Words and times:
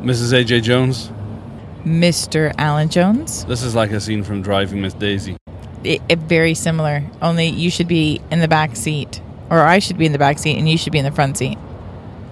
Mrs. 0.00 0.32
AJ 0.32 0.62
Jones. 0.62 1.10
Mr. 1.84 2.54
Alan 2.56 2.88
Jones. 2.88 3.44
This 3.44 3.62
is 3.62 3.74
like 3.74 3.90
a 3.90 4.00
scene 4.00 4.22
from 4.22 4.40
Driving 4.40 4.80
Miss 4.80 4.94
Daisy. 4.94 5.36
It, 5.84 6.00
it 6.08 6.12
eh, 6.12 6.14
very 6.16 6.54
similar. 6.54 7.02
Only 7.20 7.48
you 7.48 7.70
should 7.70 7.88
be 7.88 8.20
in 8.30 8.40
the 8.40 8.48
back 8.48 8.76
seat, 8.76 9.20
or 9.50 9.58
I 9.60 9.78
should 9.78 9.98
be 9.98 10.06
in 10.06 10.12
the 10.12 10.18
back 10.18 10.38
seat, 10.38 10.56
and 10.58 10.66
you 10.68 10.78
should 10.78 10.92
be 10.92 10.98
in 10.98 11.04
the 11.04 11.10
front 11.10 11.36
seat, 11.36 11.58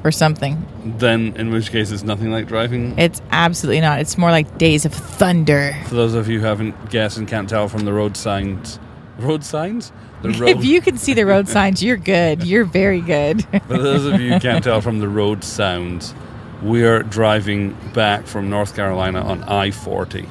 or 0.02 0.10
something. 0.10 0.64
Then, 0.84 1.34
in 1.36 1.50
which 1.50 1.70
case, 1.70 1.90
it's 1.90 2.02
nothing 2.02 2.30
like 2.30 2.46
driving. 2.46 2.98
It's 2.98 3.20
absolutely 3.30 3.82
not. 3.82 4.00
It's 4.00 4.16
more 4.16 4.30
like 4.30 4.56
Days 4.56 4.86
of 4.86 4.94
Thunder. 4.94 5.76
For 5.88 5.94
those 5.94 6.14
of 6.14 6.26
you 6.26 6.40
who 6.40 6.46
haven't 6.46 6.88
guessed 6.88 7.18
and 7.18 7.28
can't 7.28 7.48
tell 7.50 7.68
from 7.68 7.84
the 7.84 7.92
road 7.92 8.16
signs, 8.16 8.78
road 9.18 9.44
signs, 9.44 9.92
the 10.22 10.30
road. 10.30 10.48
If 10.48 10.64
you 10.64 10.80
can 10.80 10.96
see 10.96 11.12
the 11.12 11.26
road 11.26 11.48
signs, 11.48 11.82
you're 11.82 11.98
good. 11.98 12.44
You're 12.44 12.64
very 12.64 13.02
good. 13.02 13.44
For 13.66 13.78
those 13.78 14.06
of 14.06 14.18
you 14.20 14.32
who 14.32 14.40
can't 14.40 14.64
tell 14.64 14.80
from 14.80 15.00
the 15.00 15.08
road 15.08 15.44
sounds, 15.44 16.14
we 16.62 16.84
are 16.84 17.02
driving 17.02 17.76
back 17.94 18.26
from 18.26 18.50
North 18.50 18.74
Carolina 18.74 19.20
on 19.22 19.42
I 19.44 19.70
40. 19.70 20.28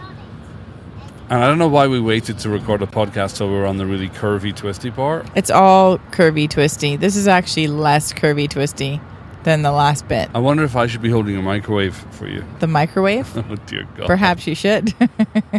And 1.30 1.44
I 1.44 1.48
don't 1.48 1.58
know 1.58 1.68
why 1.68 1.88
we 1.88 2.00
waited 2.00 2.40
to 2.40 2.50
record 2.50 2.82
a 2.82 2.88
podcast 2.88 3.38
till 3.38 3.48
we 3.50 3.56
were 3.56 3.66
on 3.66 3.78
the 3.78 3.86
really 3.86 4.10
curvy, 4.10 4.56
twisty 4.56 4.92
part. 4.92 5.28
It's 5.36 5.50
all 5.50 5.98
curvy 6.12 6.50
twisty. 6.50 6.96
This 6.96 7.16
is 7.18 7.28
actually 7.28 7.68
less 7.68 8.14
curvy 8.14 8.50
twisty 8.50 9.02
than 9.44 9.62
the 9.62 9.72
last 9.72 10.08
bit. 10.08 10.30
I 10.34 10.40
wonder 10.40 10.64
if 10.64 10.76
I 10.78 10.88
should 10.88 11.02
be 11.02 11.10
holding 11.10 11.36
a 11.38 11.42
microwave 11.42 11.96
for 12.12 12.28
you. 12.28 12.44
The 12.60 12.68
microwave? 12.68 13.28
Oh, 13.50 13.56
dear 13.66 13.86
God. 13.96 14.08
Perhaps 14.08 14.48
you 14.48 14.56
should. 14.56 14.94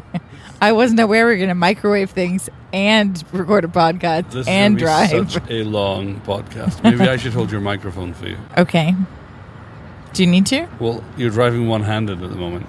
I 0.60 0.72
wasn't 0.72 1.00
aware 1.00 1.26
we 1.26 1.32
were 1.32 1.36
going 1.36 1.48
to 1.48 1.54
microwave 1.54 2.10
things 2.10 2.48
and 2.72 3.22
record 3.32 3.64
a 3.64 3.68
podcast 3.68 4.30
This 4.32 4.48
and 4.48 4.78
drive. 4.78 5.30
such 5.30 5.50
a 5.50 5.64
long 5.64 6.20
podcast. 6.22 6.82
Maybe 6.82 7.08
I 7.08 7.16
should 7.16 7.32
hold 7.32 7.50
your 7.52 7.60
microphone 7.60 8.12
for 8.14 8.26
you. 8.28 8.36
Okay. 8.58 8.94
Do 10.18 10.24
you 10.24 10.30
need 10.32 10.46
to? 10.46 10.66
Well, 10.80 11.04
you're 11.16 11.30
driving 11.30 11.68
one-handed 11.68 12.20
at 12.24 12.28
the 12.28 12.34
moment. 12.34 12.66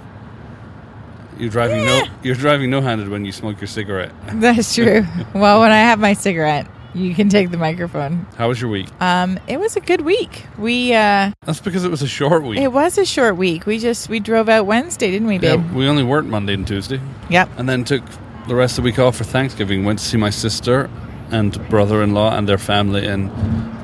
You're 1.39 1.49
driving 1.49 1.83
no. 1.83 2.03
You're 2.21 2.35
driving 2.35 2.69
no-handed 2.69 3.09
when 3.09 3.25
you 3.25 3.31
smoke 3.31 3.59
your 3.59 3.67
cigarette. 3.67 4.11
That's 4.35 4.75
true. 4.75 5.03
well, 5.33 5.59
when 5.59 5.71
I 5.71 5.79
have 5.79 5.97
my 5.97 6.13
cigarette, 6.13 6.67
you 6.93 7.15
can 7.15 7.27
take 7.27 7.49
the 7.49 7.57
microphone. 7.57 8.27
How 8.37 8.49
was 8.49 8.61
your 8.61 8.69
week? 8.69 8.85
Um, 9.01 9.39
it 9.47 9.59
was 9.59 9.75
a 9.75 9.79
good 9.79 10.01
week. 10.01 10.45
We 10.59 10.93
uh, 10.93 11.31
That's 11.43 11.59
because 11.59 11.83
it 11.85 11.89
was 11.89 12.03
a 12.03 12.07
short 12.07 12.43
week. 12.43 12.59
it 12.59 12.71
was 12.71 12.99
a 12.99 13.05
short 13.05 13.35
week. 13.35 13.65
We 13.65 13.79
just 13.79 14.09
we 14.09 14.19
drove 14.19 14.47
out 14.47 14.67
Wednesday, 14.67 15.09
didn't 15.09 15.27
we, 15.27 15.39
yeah, 15.39 15.55
babe? 15.55 15.71
we 15.71 15.87
only 15.87 16.03
worked 16.03 16.27
Monday 16.27 16.53
and 16.53 16.67
Tuesday, 16.67 17.01
Yep. 17.31 17.49
and 17.57 17.67
then 17.67 17.83
took 17.83 18.03
the 18.47 18.53
rest 18.53 18.77
of 18.77 18.83
the 18.83 18.91
week 18.91 18.99
off 18.99 19.15
for 19.15 19.23
Thanksgiving. 19.23 19.85
Went 19.85 19.97
to 19.97 20.05
see 20.05 20.17
my 20.17 20.29
sister 20.29 20.87
and 21.31 21.67
brother-in-law 21.67 22.37
and 22.37 22.47
their 22.47 22.59
family 22.59 23.07
in 23.07 23.31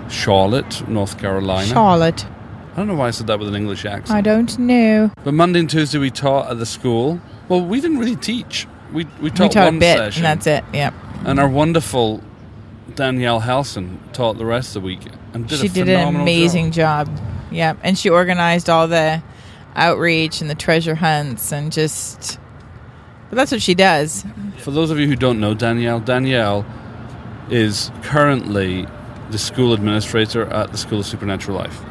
Charlotte, 0.08 0.88
North 0.88 1.18
Carolina. 1.18 1.66
Charlotte. 1.68 2.28
I 2.76 2.80
don't 2.80 2.88
know 2.88 2.96
why 2.96 3.08
I 3.08 3.12
said 3.12 3.28
that 3.28 3.40
with 3.40 3.48
an 3.48 3.56
English 3.56 3.86
accent. 3.86 4.18
I 4.18 4.20
don't 4.20 4.60
know. 4.60 5.10
But 5.24 5.34
Monday 5.34 5.62
and 5.62 5.70
Tuesday 5.70 5.98
we 5.98 6.12
taught 6.12 6.52
at 6.52 6.60
the 6.60 6.66
school. 6.66 7.22
Well, 7.48 7.66
we 7.66 7.80
didn't 7.80 8.00
really 8.00 8.18
teach. 8.18 8.68
We 8.92 9.06
we 9.22 9.30
taught, 9.30 9.40
we 9.40 9.50
taught 9.50 9.66
one 9.66 9.78
a 9.78 9.80
bit, 9.80 9.98
session, 9.98 10.26
and 10.26 10.42
that's 10.42 10.48
it. 10.48 10.66
Yep. 10.74 10.94
And 11.26 11.40
our 11.40 11.48
wonderful 11.48 12.22
Danielle 12.94 13.40
Halson 13.40 13.98
taught 14.12 14.38
the 14.38 14.46
rest 14.46 14.76
of 14.76 14.82
the 14.82 14.88
week 14.88 15.00
and 15.34 15.48
did 15.48 15.60
she 15.60 15.68
a 15.68 15.70
did 15.70 15.88
an 15.88 16.16
amazing 16.16 16.72
job. 16.72 17.08
job. 17.08 17.26
Yep. 17.52 17.78
And 17.82 17.98
she 17.98 18.10
organized 18.10 18.70
all 18.70 18.90
the 18.90 19.24
outreach 19.76 20.42
and 20.42 20.50
the 20.50 20.56
treasure 20.56 20.96
hunts 20.96 21.54
and 21.54 21.72
just. 21.72 22.40
But 23.30 23.38
that's 23.38 23.54
what 23.54 23.62
she 23.62 23.74
does. 23.74 24.26
For 24.58 24.72
those 24.72 24.92
of 24.92 25.00
you 25.00 25.08
who 25.08 25.16
don't 25.16 25.40
know 25.40 25.54
Danielle, 25.54 26.02
Danielle 26.02 26.66
is 27.50 27.90
currently 28.02 28.86
the 29.32 29.38
school 29.38 29.74
administrator 29.74 30.46
at 30.48 30.72
the 30.72 30.78
School 30.78 31.00
of 31.00 31.06
Supernatural 31.06 31.58
Life. 31.58 31.82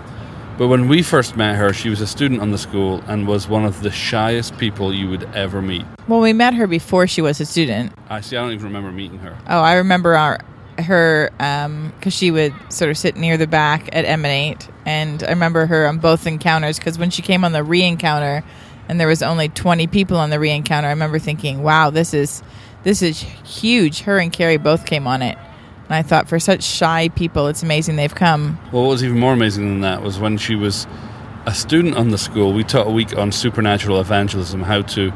But 0.56 0.68
when 0.68 0.86
we 0.86 1.02
first 1.02 1.36
met 1.36 1.56
her, 1.56 1.72
she 1.72 1.88
was 1.88 2.00
a 2.00 2.06
student 2.06 2.40
on 2.40 2.52
the 2.52 2.58
school 2.58 3.02
and 3.08 3.26
was 3.26 3.48
one 3.48 3.64
of 3.64 3.82
the 3.82 3.90
shyest 3.90 4.56
people 4.56 4.94
you 4.94 5.10
would 5.10 5.24
ever 5.34 5.60
meet. 5.60 5.84
Well, 6.06 6.20
we 6.20 6.32
met 6.32 6.54
her 6.54 6.68
before 6.68 7.08
she 7.08 7.20
was 7.20 7.40
a 7.40 7.44
student. 7.44 7.92
I 8.08 8.20
see. 8.20 8.36
I 8.36 8.42
don't 8.42 8.52
even 8.52 8.66
remember 8.66 8.92
meeting 8.92 9.18
her. 9.18 9.36
Oh, 9.48 9.60
I 9.60 9.74
remember 9.74 10.14
our 10.14 10.38
her 10.78 11.30
um, 11.38 11.92
because 11.96 12.12
she 12.12 12.30
would 12.30 12.54
sort 12.68 12.90
of 12.90 12.98
sit 12.98 13.16
near 13.16 13.36
the 13.36 13.46
back 13.46 13.88
at 13.92 14.04
Emanate, 14.04 14.68
and 14.86 15.22
I 15.22 15.30
remember 15.30 15.66
her 15.66 15.86
on 15.86 15.98
both 15.98 16.26
encounters 16.26 16.78
because 16.78 16.98
when 16.98 17.10
she 17.10 17.22
came 17.22 17.44
on 17.44 17.52
the 17.52 17.62
re-encounter, 17.62 18.44
and 18.88 19.00
there 19.00 19.08
was 19.08 19.22
only 19.22 19.48
twenty 19.48 19.86
people 19.86 20.18
on 20.18 20.30
the 20.30 20.38
re-encounter, 20.38 20.86
I 20.86 20.90
remember 20.90 21.18
thinking, 21.18 21.62
"Wow, 21.62 21.90
this 21.90 22.14
is 22.14 22.42
this 22.84 23.02
is 23.02 23.20
huge." 23.20 24.00
Her 24.00 24.18
and 24.18 24.32
Carrie 24.32 24.56
both 24.56 24.86
came 24.86 25.06
on 25.06 25.22
it, 25.22 25.36
and 25.88 25.94
I 25.94 26.02
thought, 26.02 26.28
for 26.28 26.40
such 26.40 26.62
shy 26.62 27.08
people, 27.10 27.46
it's 27.46 27.62
amazing 27.62 27.96
they've 27.96 28.14
come. 28.14 28.58
Well, 28.72 28.82
what 28.82 28.90
was 28.90 29.04
even 29.04 29.18
more 29.18 29.34
amazing 29.34 29.66
than 29.66 29.80
that 29.82 30.02
was 30.02 30.18
when 30.18 30.38
she 30.38 30.54
was 30.54 30.86
a 31.46 31.54
student 31.54 31.96
on 31.96 32.08
the 32.08 32.18
school, 32.18 32.52
we 32.52 32.64
taught 32.64 32.86
a 32.86 32.90
week 32.90 33.16
on 33.16 33.30
supernatural 33.30 34.00
evangelism, 34.00 34.62
how 34.62 34.82
to 34.82 35.12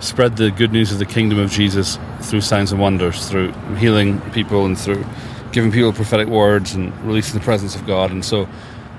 spread 0.00 0.36
the 0.36 0.50
good 0.50 0.72
news 0.72 0.90
of 0.90 0.98
the 0.98 1.06
kingdom 1.06 1.38
of 1.38 1.50
Jesus 1.50 1.98
through 2.20 2.40
signs 2.40 2.72
and 2.72 2.80
wonders, 2.80 3.28
through 3.28 3.52
healing 3.76 4.20
people 4.32 4.66
and 4.66 4.76
through 4.76 5.04
giving 5.52 5.70
people 5.70 5.92
prophetic 5.92 6.26
words 6.26 6.74
and 6.74 6.92
releasing 7.04 7.38
the 7.38 7.44
presence 7.44 7.76
of 7.76 7.86
God. 7.86 8.10
And 8.10 8.24
so, 8.24 8.48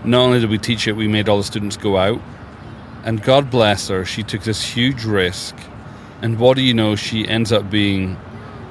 not 0.05 0.21
only 0.21 0.39
did 0.39 0.49
we 0.49 0.57
teach 0.57 0.87
it, 0.87 0.93
we 0.93 1.07
made 1.07 1.27
all 1.27 1.37
the 1.37 1.43
students 1.43 1.75
go 1.75 1.97
out. 1.97 2.21
And 3.03 3.21
God 3.21 3.51
bless 3.51 3.89
her, 3.89 4.05
she 4.05 4.23
took 4.23 4.43
this 4.43 4.63
huge 4.63 5.03
risk. 5.03 5.55
And 6.21 6.39
what 6.39 6.55
do 6.55 6.63
you 6.63 6.73
know? 6.73 6.95
She 6.95 7.27
ends 7.27 7.51
up 7.51 7.69
being 7.69 8.17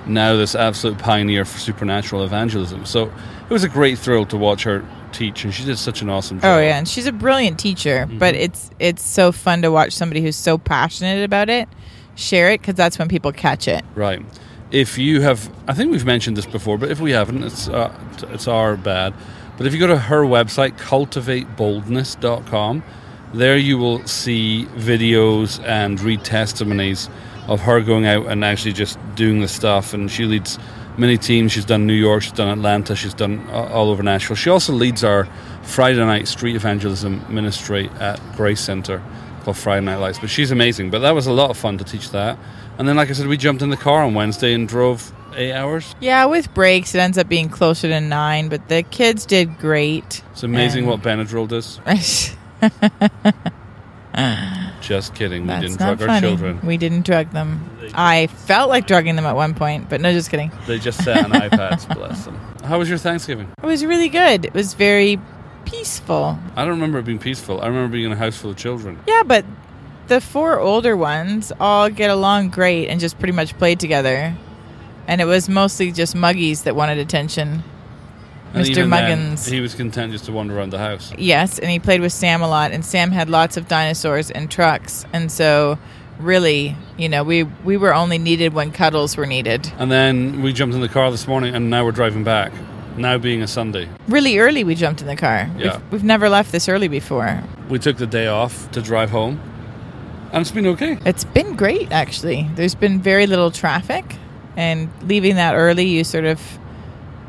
now 0.07 0.37
this 0.37 0.55
absolute 0.55 0.99
pioneer 0.99 1.45
for 1.45 1.59
supernatural 1.59 2.25
evangelism. 2.25 2.87
So 2.87 3.05
it 3.05 3.53
was 3.53 3.65
a 3.65 3.69
great 3.69 3.99
thrill 3.99 4.27
to 4.27 4.37
watch 4.37 4.63
her 4.65 4.85
teach, 5.13 5.45
and 5.45 5.53
she 5.53 5.65
did 5.65 5.79
such 5.79 6.03
an 6.03 6.09
awesome 6.09 6.41
job. 6.41 6.57
Oh 6.57 6.61
yeah, 6.61 6.79
and 6.79 6.89
she's 6.89 7.07
a 7.07 7.13
brilliant 7.13 7.59
teacher. 7.59 8.09
But 8.19 8.35
it's 8.35 8.71
it's 8.79 9.03
so 9.03 9.33
fun 9.33 9.63
to 9.63 9.71
watch 9.71 9.93
somebody 9.93 10.23
who's 10.23 10.37
so 10.37 10.59
passionate 10.59 11.25
about 11.25 11.51
it 11.51 11.69
share 12.15 12.51
it 12.51 12.61
because 12.61 12.75
that's 12.75 12.99
when 12.99 13.09
people 13.09 13.33
catch 13.33 13.67
it. 13.69 13.83
Right. 13.95 14.21
If 14.71 14.99
you 14.99 15.23
have, 15.23 15.51
I 15.69 15.75
think 15.75 15.93
we've 15.93 16.07
mentioned 16.07 16.37
this 16.37 16.47
before, 16.47 16.79
but 16.79 16.91
if 16.91 16.99
we 17.01 17.13
haven't, 17.13 17.45
it's 17.45 17.69
uh, 17.69 17.95
it's 18.31 18.49
our 18.49 18.77
bad. 18.77 19.15
But 19.59 19.67
if 19.67 19.75
you 19.75 19.79
go 19.79 19.87
to 19.87 19.99
her 19.99 20.23
website, 20.23 20.79
cultivateboldness.com, 20.79 22.83
there 23.35 23.59
you 23.59 23.77
will 23.77 24.03
see 24.07 24.65
videos 24.77 25.63
and 25.65 26.01
read 26.01 26.25
testimonies 26.25 27.11
of 27.49 27.61
her 27.61 27.81
going 27.81 28.07
out 28.07 28.27
and 28.27 28.45
actually 28.45 28.73
just 28.73 28.99
doing 29.15 29.41
the 29.41 29.49
stuff. 29.49 29.93
And 29.95 30.11
she 30.11 30.25
leads 30.25 30.59
many 30.97 31.17
teams. 31.19 31.53
She's 31.53 31.65
done 31.65 31.87
New 31.87 31.95
York, 31.95 32.23
she's 32.23 32.33
done 32.33 32.49
Atlanta, 32.49 32.95
she's 32.95 33.15
done 33.15 33.49
all 33.51 33.91
over 33.91 34.03
Nashville. 34.03 34.37
She 34.37 34.51
also 34.51 34.73
leads 34.73 35.03
our 35.05 35.27
Friday 35.63 35.99
night 35.99 36.29
street 36.29 36.55
evangelism 36.57 37.25
ministry 37.33 37.89
at 38.01 38.21
Grace 38.37 38.61
Center 38.61 39.03
called 39.45 39.57
Friday 39.57 39.85
Night 39.85 39.97
Lights. 39.97 40.19
But 40.19 40.31
she's 40.31 40.51
amazing. 40.51 40.91
But 40.91 41.01
that 41.01 41.13
was 41.13 41.27
a 41.27 41.33
lot 41.33 41.51
of 41.51 41.57
fun 41.57 41.79
to 41.79 41.85
teach 41.85 42.11
that. 42.11 42.39
And 42.79 42.89
then, 42.89 42.97
like 42.97 43.11
I 43.11 43.13
said, 43.13 43.27
we 43.27 43.37
jumped 43.37 43.63
in 43.63 43.71
the 43.71 43.77
car 43.77 44.03
on 44.03 44.15
Wednesday 44.15 44.55
and 44.55 44.67
drove 44.69 45.13
eight 45.35 45.53
hours. 45.53 45.95
Yeah, 46.01 46.25
with 46.27 46.53
breaks, 46.55 46.95
it 46.95 46.99
ends 46.99 47.19
up 47.19 47.29
being 47.29 47.49
closer 47.49 47.89
to 47.89 48.01
nine, 48.01 48.49
but 48.49 48.69
the 48.69 48.83
kids 48.83 49.27
did 49.27 49.59
great. 49.59 50.23
It's 50.33 50.43
amazing 50.43 50.85
And- 50.85 50.89
what 50.89 51.03
Benadryl 51.03 51.49
does. 51.49 51.81
Just 54.83 55.15
kidding. 55.15 55.43
We 55.43 55.49
That's 55.49 55.63
didn't 55.63 55.81
not 55.81 55.99
drug 55.99 56.11
our 56.11 56.21
children. 56.21 56.61
We 56.63 56.77
didn't 56.77 57.07
drug 57.07 57.31
them. 57.31 57.69
I 57.95 58.27
felt 58.27 58.69
like 58.69 58.87
drugging 58.87 59.17
them 59.17 59.25
at 59.27 59.37
one 59.37 59.55
point, 59.55 59.89
but 59.89 60.01
no, 60.01 60.13
just 60.13 60.29
kidding. 60.31 60.51
They 60.67 60.79
just 60.79 61.03
sat 61.05 61.25
on 61.25 61.31
iPads, 61.33 61.93
bless 61.95 62.25
them. 62.25 62.35
How 62.65 62.79
was 62.79 62.89
your 62.89 62.99
Thanksgiving? 62.99 63.49
It 63.63 63.67
was 63.67 63.85
really 63.85 64.09
good. 64.09 64.45
It 64.45 64.55
was 64.55 64.75
very 64.75 65.21
peaceful. 65.65 66.39
I 66.57 66.65
don't 66.65 66.75
remember 66.75 66.99
it 66.99 67.05
being 67.05 67.19
peaceful. 67.19 67.61
I 67.61 67.69
remember 67.69 67.93
being 67.93 68.07
in 68.07 68.13
a 68.13 68.17
house 68.17 68.37
full 68.37 68.51
of 68.51 68.57
children. 68.57 68.99
Yeah, 69.07 69.23
but 69.25 69.45
the 70.09 70.21
four 70.21 70.59
older 70.59 70.97
ones 70.97 71.53
all 71.61 71.89
get 71.89 72.11
along 72.11 72.51
great 72.51 72.89
and 72.89 73.01
just 73.01 73.19
pretty 73.19 73.33
much 73.33 73.57
played 73.59 73.81
together. 73.81 74.35
And 75.07 75.21
it 75.21 75.27
was 75.27 75.49
mostly 75.49 75.93
just 75.93 76.15
Muggies 76.15 76.65
that 76.65 76.77
wanted 76.77 76.99
attention. 76.99 77.63
And 78.55 78.65
Mr. 78.67 78.71
even 78.71 78.91
then, 78.91 79.19
Muggins. 79.37 79.49
he 79.49 79.61
was 79.61 79.75
content 79.75 80.13
just 80.13 80.27
to 80.27 80.33
wander 80.33 80.57
around 80.57 80.71
the 80.71 80.79
house. 80.79 81.13
Yes, 81.17 81.59
and 81.59 81.71
he 81.71 81.79
played 81.79 82.01
with 82.01 82.13
Sam 82.13 82.43
a 82.43 82.49
lot, 82.49 82.71
and 82.73 82.85
Sam 82.85 83.11
had 83.11 83.31
lots 83.31 83.57
of 83.57 83.67
dinosaurs 83.69 84.31
and 84.31 84.51
trucks, 84.51 85.07
and 85.13 85.33
so 85.33 85.79
really, 86.19 86.77
you 86.99 87.09
know, 87.09 87.25
we 87.25 87.45
we 87.65 87.77
were 87.77 87.95
only 87.95 88.19
needed 88.19 88.53
when 88.53 88.71
cuddles 88.73 89.17
were 89.17 89.27
needed. 89.27 89.73
And 89.79 89.91
then 89.91 90.43
we 90.43 90.53
jumped 90.53 90.75
in 90.75 90.81
the 90.83 90.89
car 90.89 91.11
this 91.11 91.27
morning, 91.27 91.55
and 91.55 91.71
now 91.71 91.85
we're 91.85 91.93
driving 91.93 92.25
back. 92.25 92.53
Now 92.97 93.17
being 93.17 93.41
a 93.43 93.47
Sunday, 93.47 93.89
Really 94.07 94.39
early, 94.39 94.65
we 94.65 94.75
jumped 94.75 95.01
in 95.01 95.07
the 95.07 95.17
car. 95.17 95.49
Yeah. 95.57 95.79
We've, 95.79 95.93
we've 95.93 96.05
never 96.05 96.29
left 96.29 96.53
this 96.53 96.69
early 96.69 96.89
before. 96.89 97.43
we 97.71 97.79
took 97.79 97.97
the 97.97 98.07
day 98.07 98.27
off 98.27 98.71
to 98.73 98.83
drive 98.83 99.09
home, 99.11 99.41
and 100.31 100.43
it's 100.43 100.51
been 100.51 100.67
okay. 100.67 100.99
It's 101.07 101.25
been 101.25 101.57
great, 101.57 101.91
actually. 101.91 102.51
There's 102.55 102.75
been 102.75 103.01
very 103.01 103.27
little 103.27 103.51
traffic, 103.51 104.05
and 104.59 104.91
leaving 105.09 105.37
that 105.37 105.55
early, 105.55 105.87
you 105.87 106.05
sort 106.05 106.27
of 106.27 106.39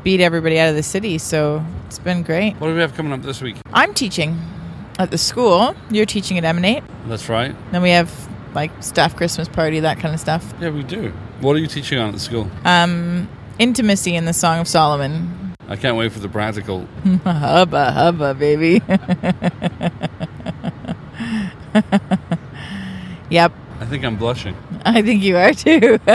beat 0.04 0.20
everybody 0.20 0.58
out 0.58 0.68
of 0.68 0.76
the 0.76 0.82
city. 0.82 1.18
So 1.18 1.64
it's 1.86 1.98
been 1.98 2.22
great. 2.22 2.54
What 2.56 2.68
do 2.68 2.74
we 2.74 2.80
have 2.80 2.94
coming 2.94 3.12
up 3.12 3.22
this 3.22 3.40
week? 3.40 3.56
I'm 3.72 3.92
teaching 3.94 4.38
at 4.98 5.10
the 5.10 5.18
school. 5.18 5.74
You're 5.90 6.06
teaching 6.06 6.38
at 6.38 6.44
Emanate. 6.44 6.84
That's 7.06 7.28
right. 7.28 7.56
Then 7.72 7.82
we 7.82 7.90
have 7.90 8.12
like 8.54 8.70
staff 8.82 9.16
Christmas 9.16 9.48
party, 9.48 9.80
that 9.80 9.98
kind 9.98 10.14
of 10.14 10.20
stuff. 10.20 10.54
Yeah, 10.60 10.70
we 10.70 10.84
do. 10.84 11.10
What 11.40 11.56
are 11.56 11.58
you 11.58 11.66
teaching 11.66 11.98
on 11.98 12.08
at 12.08 12.14
the 12.14 12.20
school? 12.20 12.48
Um, 12.64 13.28
intimacy 13.58 14.14
in 14.14 14.26
the 14.26 14.32
Song 14.32 14.60
of 14.60 14.68
Solomon. 14.68 15.54
I 15.66 15.76
can't 15.76 15.96
wait 15.96 16.12
for 16.12 16.20
the 16.20 16.28
practical. 16.28 16.86
hubba 17.24 17.90
hubba, 17.90 18.34
baby. 18.34 18.82
Yep. 23.30 23.52
I 23.80 23.86
think 23.86 24.04
I'm 24.04 24.16
blushing. 24.16 24.54
I 24.84 25.02
think 25.02 25.22
you 25.22 25.36
are 25.36 25.52
too. 25.52 25.98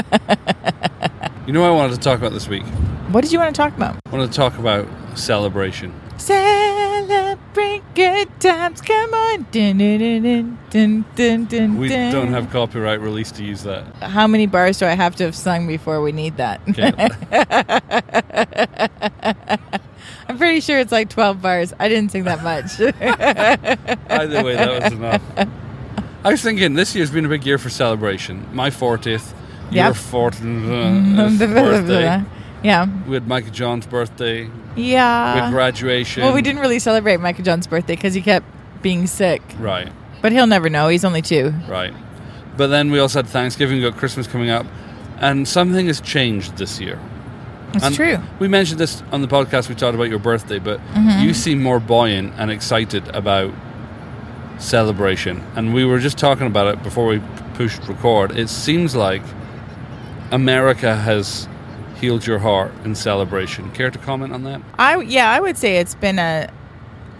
You 1.47 1.53
know 1.53 1.61
what 1.61 1.69
I 1.69 1.71
wanted 1.71 1.95
to 1.95 1.99
talk 1.99 2.19
about 2.19 2.31
this 2.31 2.47
week? 2.47 2.63
What 3.11 3.21
did 3.21 3.31
you 3.31 3.39
want 3.39 3.53
to 3.55 3.59
talk 3.59 3.75
about? 3.75 3.97
I 4.05 4.09
want 4.15 4.31
to 4.31 4.35
talk 4.35 4.57
about 4.57 4.87
celebration. 5.17 5.93
Celebrate 6.17 7.81
good 7.95 8.27
times. 8.39 8.81
Come 8.81 9.13
on. 9.13 9.47
Dun, 9.51 9.77
dun, 11.15 11.45
dun, 11.45 11.77
We 11.77 11.89
don't 11.89 12.27
have 12.27 12.49
copyright 12.51 12.99
release 12.99 13.31
to 13.33 13.43
use 13.43 13.63
that. 13.63 13.95
How 14.03 14.27
many 14.27 14.45
bars 14.45 14.77
do 14.79 14.85
I 14.85 14.95
have 14.95 15.15
to 15.17 15.25
have 15.25 15.35
sung 15.35 15.67
before 15.67 16.01
we 16.01 16.11
need 16.11 16.37
that? 16.37 16.61
Okay. 16.69 16.91
I'm 20.27 20.37
pretty 20.37 20.59
sure 20.59 20.79
it's 20.79 20.91
like 20.91 21.09
12 21.09 21.41
bars. 21.41 21.73
I 21.79 21.89
didn't 21.89 22.11
sing 22.11 22.25
that 22.25 22.43
much. 22.43 22.79
Either 24.11 24.43
way, 24.43 24.55
that 24.55 24.83
was 24.83 24.93
enough. 24.93 25.21
I 26.23 26.31
was 26.31 26.41
thinking 26.41 26.73
this 26.73 26.95
year's 26.95 27.11
been 27.11 27.25
a 27.25 27.29
big 27.29 27.45
year 27.45 27.57
for 27.57 27.69
celebration. 27.69 28.45
My 28.53 28.69
40th, 28.69 29.33
your 29.71 29.85
Yep. 29.85 29.93
40th 29.93 31.41
uh, 31.41 31.47
birthday. 31.47 32.23
Yeah. 32.63 32.87
We 33.07 33.13
had 33.15 33.27
Michael 33.27 33.51
John's 33.51 33.85
birthday. 33.85 34.43
We 34.75 34.91
had 34.91 35.35
Yeah. 35.35 35.51
graduation. 35.51 36.23
Well, 36.23 36.33
we 36.33 36.41
didn't 36.41 36.61
really 36.61 36.79
celebrate 36.79 37.19
Michael 37.19 37.43
John's 37.43 37.67
birthday 37.67 37.95
because 37.95 38.13
he 38.13 38.21
kept 38.21 38.45
being 38.81 39.07
sick. 39.07 39.41
Right, 39.59 39.89
But 40.21 40.31
he'll 40.31 40.47
never 40.47 40.69
know. 40.69 40.87
He's 40.89 41.03
only 41.05 41.21
two. 41.21 41.53
right. 41.67 41.93
But 42.57 42.67
then 42.67 42.91
we 42.91 42.99
also 42.99 43.19
had 43.19 43.27
Thanksgiving, 43.27 43.77
we 43.77 43.83
got 43.89 43.97
Christmas 43.97 44.27
coming 44.27 44.49
up, 44.49 44.65
and 45.21 45.47
something 45.47 45.87
has 45.87 46.01
changed 46.01 46.57
this 46.57 46.79
year. 46.81 46.99
That's 47.71 47.85
And 47.85 47.95
true. 47.95 48.17
We 48.39 48.47
mentioned 48.49 48.79
this 48.79 49.01
on 49.11 49.21
the 49.21 49.27
podcast. 49.27 49.69
We 49.69 49.75
talked 49.75 49.95
about 49.95 50.09
your 50.09 50.19
birthday, 50.19 50.59
but 50.59 50.79
Mm-hmm. 50.93 51.23
you 51.23 51.33
seem 51.33 51.61
more 51.63 51.79
buoyant 51.79 52.33
and 52.37 52.51
excited 52.51 53.07
about 53.15 53.53
celebration. 54.57 55.41
And 55.55 55.73
we 55.73 55.85
were 55.85 55.99
just 55.99 56.17
talking 56.17 56.47
about 56.47 56.67
it 56.67 56.83
before 56.83 57.05
we 57.07 57.21
pushed 57.53 57.87
record. 57.87 58.37
It 58.37 58.49
seems 58.49 58.95
like 58.95 59.21
America 60.31 60.95
has 60.95 61.47
healed 61.99 62.25
your 62.25 62.39
heart 62.39 62.71
in 62.83 62.95
celebration. 62.95 63.71
Care 63.71 63.91
to 63.91 63.99
comment 63.99 64.33
on 64.33 64.43
that? 64.43 64.61
I 64.77 64.99
yeah, 65.01 65.31
I 65.31 65.39
would 65.39 65.57
say 65.57 65.77
it's 65.77 65.95
been 65.95 66.19
a 66.19 66.51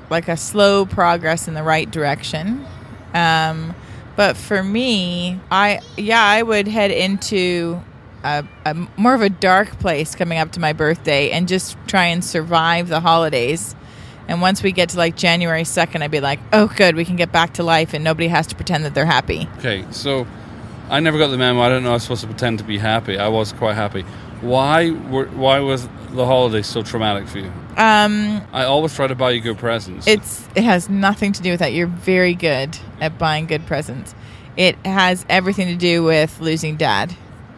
like 0.10 0.28
a 0.28 0.38
slow 0.38 0.86
progress 0.86 1.48
in 1.48 1.54
the 1.54 1.64
right 1.64 1.90
direction. 1.90 2.66
Um, 3.14 3.76
but 4.16 4.38
for 4.38 4.64
me, 4.64 5.40
I 5.52 5.80
yeah, 5.98 6.24
I 6.24 6.44
would 6.44 6.68
head 6.68 6.92
into 6.92 7.82
a, 8.24 8.46
a 8.66 8.74
more 8.98 9.14
of 9.14 9.22
a 9.22 9.30
dark 9.30 9.80
place 9.80 10.16
coming 10.16 10.40
up 10.40 10.52
to 10.54 10.60
my 10.60 10.74
birthday 10.74 11.32
and 11.32 11.48
just 11.48 11.78
try 11.88 12.06
and 12.06 12.24
survive 12.24 12.88
the 12.88 13.00
holidays. 13.00 13.76
And 14.28 14.42
once 14.42 14.62
we 14.62 14.72
get 14.72 14.90
to 14.90 14.98
like 14.98 15.16
January 15.16 15.64
2nd, 15.64 16.04
I'd 16.04 16.12
be 16.12 16.20
like, 16.20 16.40
oh, 16.54 16.68
good, 16.68 16.96
we 16.96 17.04
can 17.04 17.16
get 17.16 17.32
back 17.32 17.54
to 17.56 17.64
life 17.64 17.96
and 17.96 18.04
nobody 18.04 18.28
has 18.28 18.46
to 18.48 18.56
pretend 18.56 18.86
that 18.86 18.94
they're 18.94 19.06
happy. 19.06 19.50
Okay, 19.58 19.86
so 19.90 20.28
I 20.88 21.00
never 21.00 21.18
got 21.18 21.30
the 21.30 21.38
memo. 21.38 21.62
I 21.62 21.70
don't 21.70 21.84
know. 21.84 21.92
I 21.92 21.94
was 21.94 22.04
supposed 22.04 22.22
to 22.22 22.28
pretend 22.28 22.60
to 22.60 22.64
be 22.64 22.78
happy. 22.78 23.18
I 23.18 23.28
was 23.28 23.54
quite 23.54 23.74
happy. 23.74 24.06
Why 24.42 24.92
were 24.92 25.26
why 25.28 25.60
was 25.60 25.88
the 26.12 26.26
holiday 26.26 26.62
so 26.62 26.82
traumatic 26.82 27.28
for 27.28 27.40
you? 27.40 27.52
Um, 27.76 28.42
I 28.54 28.64
always 28.64 28.96
try 28.96 29.08
to 29.08 29.16
buy 29.16 29.32
you 29.32 29.42
good 29.42 29.58
presents. 29.58 30.08
It's 30.08 30.48
it 30.56 30.64
has 30.64 30.90
nothing 30.90 31.34
to 31.34 31.42
do 31.42 31.52
with 31.52 31.60
that. 31.60 31.74
You're 31.74 31.88
very 31.88 32.34
good 32.34 32.78
at 33.02 33.18
buying 33.18 33.48
good 33.48 33.66
presents. 33.66 34.16
It 34.56 34.76
has 34.86 35.26
everything 35.30 35.68
to 35.68 35.76
do 35.76 36.04
with 36.04 36.40
losing 36.40 36.78
dad. 36.78 37.16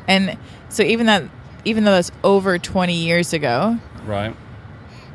And 0.08 0.38
so 0.70 0.84
even 0.84 1.06
that 1.06 1.24
even 1.66 1.84
though 1.84 1.92
that's 1.92 2.12
over 2.24 2.58
20 2.58 2.96
years 2.96 3.34
ago, 3.34 3.78
right. 4.06 4.36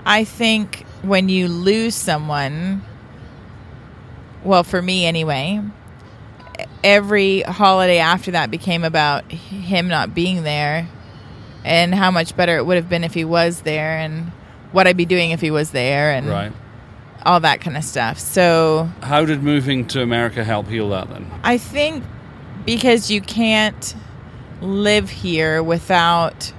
I 0.05 0.23
think 0.23 0.85
when 1.03 1.29
you 1.29 1.49
lose 1.49 1.97
someone 1.97 2.83
well, 4.45 4.63
for 4.63 4.81
me 4.81 5.05
anyway, 5.07 5.61
every 6.85 7.41
holiday 7.43 7.99
after 7.99 8.31
that 8.31 8.53
became 8.53 8.85
about 8.85 9.31
him 9.33 9.89
not 9.89 10.15
being 10.15 10.45
there 10.45 10.89
and 11.67 11.95
how 11.95 12.11
much 12.11 12.35
better 12.37 12.57
it 12.57 12.65
would 12.65 12.77
have 12.77 12.89
been 12.89 13.05
if 13.05 13.13
he 13.13 13.25
was 13.25 13.61
there 13.63 13.99
and 13.99 14.31
what 14.73 14.87
I'd 14.87 14.97
be 14.97 15.05
doing 15.05 15.33
if 15.33 15.41
he 15.41 15.51
was 15.51 15.71
there 15.73 16.13
and 16.13 16.29
Right. 16.29 16.53
all 17.25 17.41
that 17.41 17.61
kind 17.61 17.77
of 17.77 17.85
stuff. 17.85 18.19
So 18.19 18.89
How 19.03 19.25
did 19.25 19.43
moving 19.43 19.87
to 19.89 20.01
America 20.03 20.45
help 20.45 20.69
heal 20.69 20.89
that 20.91 21.09
then? 21.11 21.27
I 21.45 21.59
think 21.59 22.05
because 22.65 23.11
you 23.11 23.21
can't 23.21 23.95
live 24.61 25.11
here 25.11 25.63
without 25.63 26.53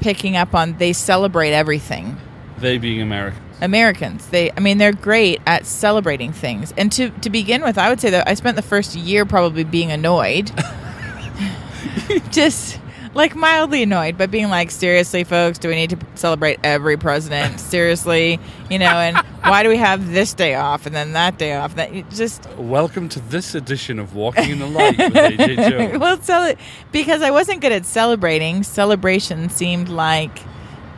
picking 0.00 0.36
up 0.36 0.54
on 0.54 0.76
they 0.78 0.92
celebrate 0.92 1.52
everything. 1.52 2.16
They 2.58 2.78
being 2.78 3.00
American. 3.02 3.42
Americans, 3.62 4.26
they 4.26 4.50
I 4.54 4.60
mean 4.60 4.76
they're 4.78 4.92
great 4.92 5.40
at 5.46 5.64
celebrating 5.64 6.32
things. 6.32 6.74
And 6.76 6.92
to 6.92 7.08
to 7.22 7.30
begin 7.30 7.62
with, 7.62 7.78
I 7.78 7.88
would 7.88 8.00
say 8.00 8.10
that 8.10 8.28
I 8.28 8.34
spent 8.34 8.56
the 8.56 8.62
first 8.62 8.94
year 8.94 9.24
probably 9.24 9.64
being 9.64 9.90
annoyed. 9.90 10.52
Just 12.30 12.78
like 13.16 13.34
mildly 13.34 13.82
annoyed, 13.82 14.16
but 14.18 14.30
being 14.30 14.48
like, 14.50 14.70
seriously, 14.70 15.24
folks, 15.24 15.58
do 15.58 15.68
we 15.68 15.74
need 15.74 15.90
to 15.90 15.98
celebrate 16.14 16.60
every 16.62 16.96
president? 16.96 17.58
Seriously, 17.76 18.38
you 18.70 18.78
know, 18.78 18.86
and 18.86 19.16
why 19.42 19.62
do 19.62 19.68
we 19.68 19.76
have 19.78 20.12
this 20.12 20.34
day 20.34 20.54
off 20.54 20.86
and 20.86 20.94
then 20.94 21.14
that 21.14 21.38
day 21.38 21.54
off? 21.56 21.74
That 21.76 21.92
just 22.10 22.48
Welcome 22.56 23.08
to 23.10 23.20
this 23.20 23.54
edition 23.54 23.98
of 23.98 24.14
Walking 24.14 24.50
in 24.50 24.58
the 24.58 24.66
Light 24.66 24.98
with 24.98 25.14
AJ 25.14 25.70
Jones. 25.70 25.98
well, 25.98 26.54
because 26.92 27.22
I 27.22 27.30
wasn't 27.30 27.60
good 27.62 27.72
at 27.72 27.86
celebrating. 27.86 28.62
Celebration 28.62 29.48
seemed 29.48 29.88
like 29.88 30.38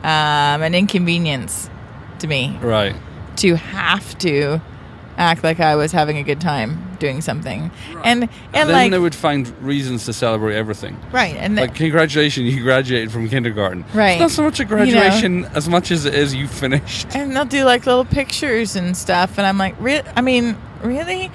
um, 0.03 0.61
an 0.61 0.75
inconvenience 0.75 1.69
to 2.19 2.27
me 2.27 2.57
Right. 2.61 2.95
to 3.37 3.55
have 3.55 4.17
to 4.19 4.61
act 5.19 5.43
like 5.43 5.59
I 5.59 5.75
was 5.75 5.91
having 5.91 6.17
a 6.17 6.23
good 6.23 6.41
time 6.41 6.97
doing 6.97 7.21
something, 7.21 7.69
and 8.03 8.23
and 8.23 8.29
then 8.53 8.69
like 8.71 8.91
they 8.91 8.97
would 8.99 9.13
find 9.13 9.47
reasons 9.61 10.05
to 10.05 10.13
celebrate 10.13 10.55
everything. 10.55 10.97
right, 11.11 11.35
and 11.35 11.55
Like 11.55 11.75
congratulations, 11.75 12.53
you 12.55 12.63
graduated 12.63 13.11
from 13.11 13.29
kindergarten. 13.29 13.85
Right. 13.93 14.11
It's 14.13 14.21
not 14.21 14.31
so 14.31 14.43
much 14.43 14.59
a 14.59 14.63
You 14.63 14.69
know. 14.69 14.75
graduation 14.77 15.45
as 15.53 15.69
much 15.69 15.91
as 15.91 16.05
it 16.05 16.15
is 16.15 16.33
you 16.33 16.47
finished. 16.47 17.07
and 17.15 17.35
they'll 17.35 17.45
do 17.45 17.63
like 17.65 17.85
little 17.85 18.05
pictures 18.05 18.75
and 18.75 18.95
stuff, 18.97 19.37
and 19.37 19.45
I'm 19.45 19.57
like, 19.57 19.75
re- 19.79 20.01
I 20.15 20.21
mean, 20.21 20.57
really, 20.83 21.29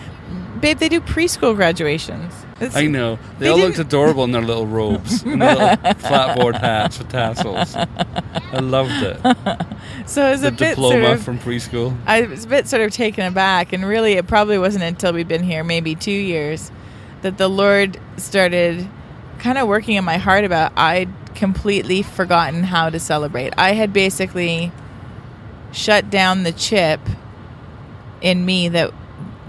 babe? 0.65 0.79
They 0.79 0.89
do 0.89 1.01
preschool 1.01 1.55
graduations. 1.55 2.33
It's- 2.61 2.75
I 2.77 2.87
know. 2.87 3.17
They, 3.39 3.47
They 3.47 3.49
all 3.51 3.59
looked 3.59 3.79
adorable 3.79 4.25
in 4.25 4.33
their 4.33 4.43
little 4.43 4.67
robes 4.67 5.23
and 5.23 5.41
their 5.41 5.55
little 5.55 5.77
flatboard 5.95 6.59
hats 6.61 6.99
with 6.99 7.09
tassels. 7.11 7.75
I 7.77 8.59
loved 8.59 9.03
it. 9.03 9.19
So 10.07 10.27
it 10.27 10.31
was 10.33 10.41
The 10.43 10.49
a 10.49 10.51
bit 10.51 10.71
diploma 10.71 11.03
sort 11.07 11.13
of, 11.19 11.23
from 11.23 11.39
preschool. 11.39 11.97
I 12.07 12.23
was 12.23 12.45
a 12.45 12.49
bit 12.49 12.67
sort 12.69 12.83
of 12.83 12.93
taken 12.93 13.25
aback, 13.27 13.73
and 13.73 13.85
really, 13.87 14.15
it 14.15 14.27
probably 14.27 14.59
wasn't 14.59 14.85
until 14.85 15.13
we'd 15.13 15.29
been 15.29 15.43
here 15.43 15.63
maybe 15.65 15.95
two 15.95 16.11
years 16.11 16.71
that 17.23 17.39
the 17.39 17.49
Lord 17.49 17.99
started 18.17 18.87
kind 19.39 19.57
of 19.59 19.67
working 19.69 19.97
in 19.97 20.05
my 20.05 20.17
heart 20.19 20.45
about 20.45 20.73
I'd 20.77 21.09
completely 21.35 22.03
forgotten 22.03 22.65
how 22.65 22.91
to 22.91 22.99
celebrate. 23.01 23.55
I 23.57 23.73
had 23.73 23.93
basically 23.93 24.73
shut 25.73 26.11
down 26.11 26.43
the 26.43 26.53
chip 26.53 27.01
in 28.21 28.45
me 28.45 28.69
that 28.71 28.93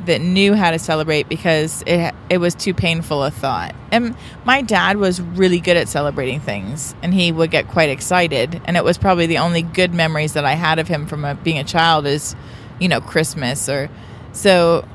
that 0.05 0.21
knew 0.21 0.53
how 0.53 0.71
to 0.71 0.79
celebrate 0.79 1.27
because 1.29 1.83
it 1.85 2.13
it 2.29 2.37
was 2.37 2.55
too 2.55 2.73
painful 2.73 3.23
a 3.23 3.31
thought. 3.31 3.75
And 3.91 4.15
my 4.45 4.61
dad 4.61 4.97
was 4.97 5.21
really 5.21 5.59
good 5.59 5.77
at 5.77 5.87
celebrating 5.87 6.39
things, 6.39 6.95
and 7.01 7.13
he 7.13 7.31
would 7.31 7.51
get 7.51 7.67
quite 7.67 7.89
excited. 7.89 8.61
And 8.65 8.77
it 8.77 8.83
was 8.83 8.97
probably 8.97 9.25
the 9.25 9.39
only 9.39 9.61
good 9.61 9.93
memories 9.93 10.33
that 10.33 10.45
I 10.45 10.53
had 10.53 10.79
of 10.79 10.87
him 10.87 11.05
from 11.07 11.25
a, 11.25 11.35
being 11.35 11.59
a 11.59 11.63
child 11.63 12.05
is, 12.05 12.35
you 12.79 12.87
know, 12.87 13.01
Christmas 13.01 13.69
or 13.69 13.89
so. 14.31 14.87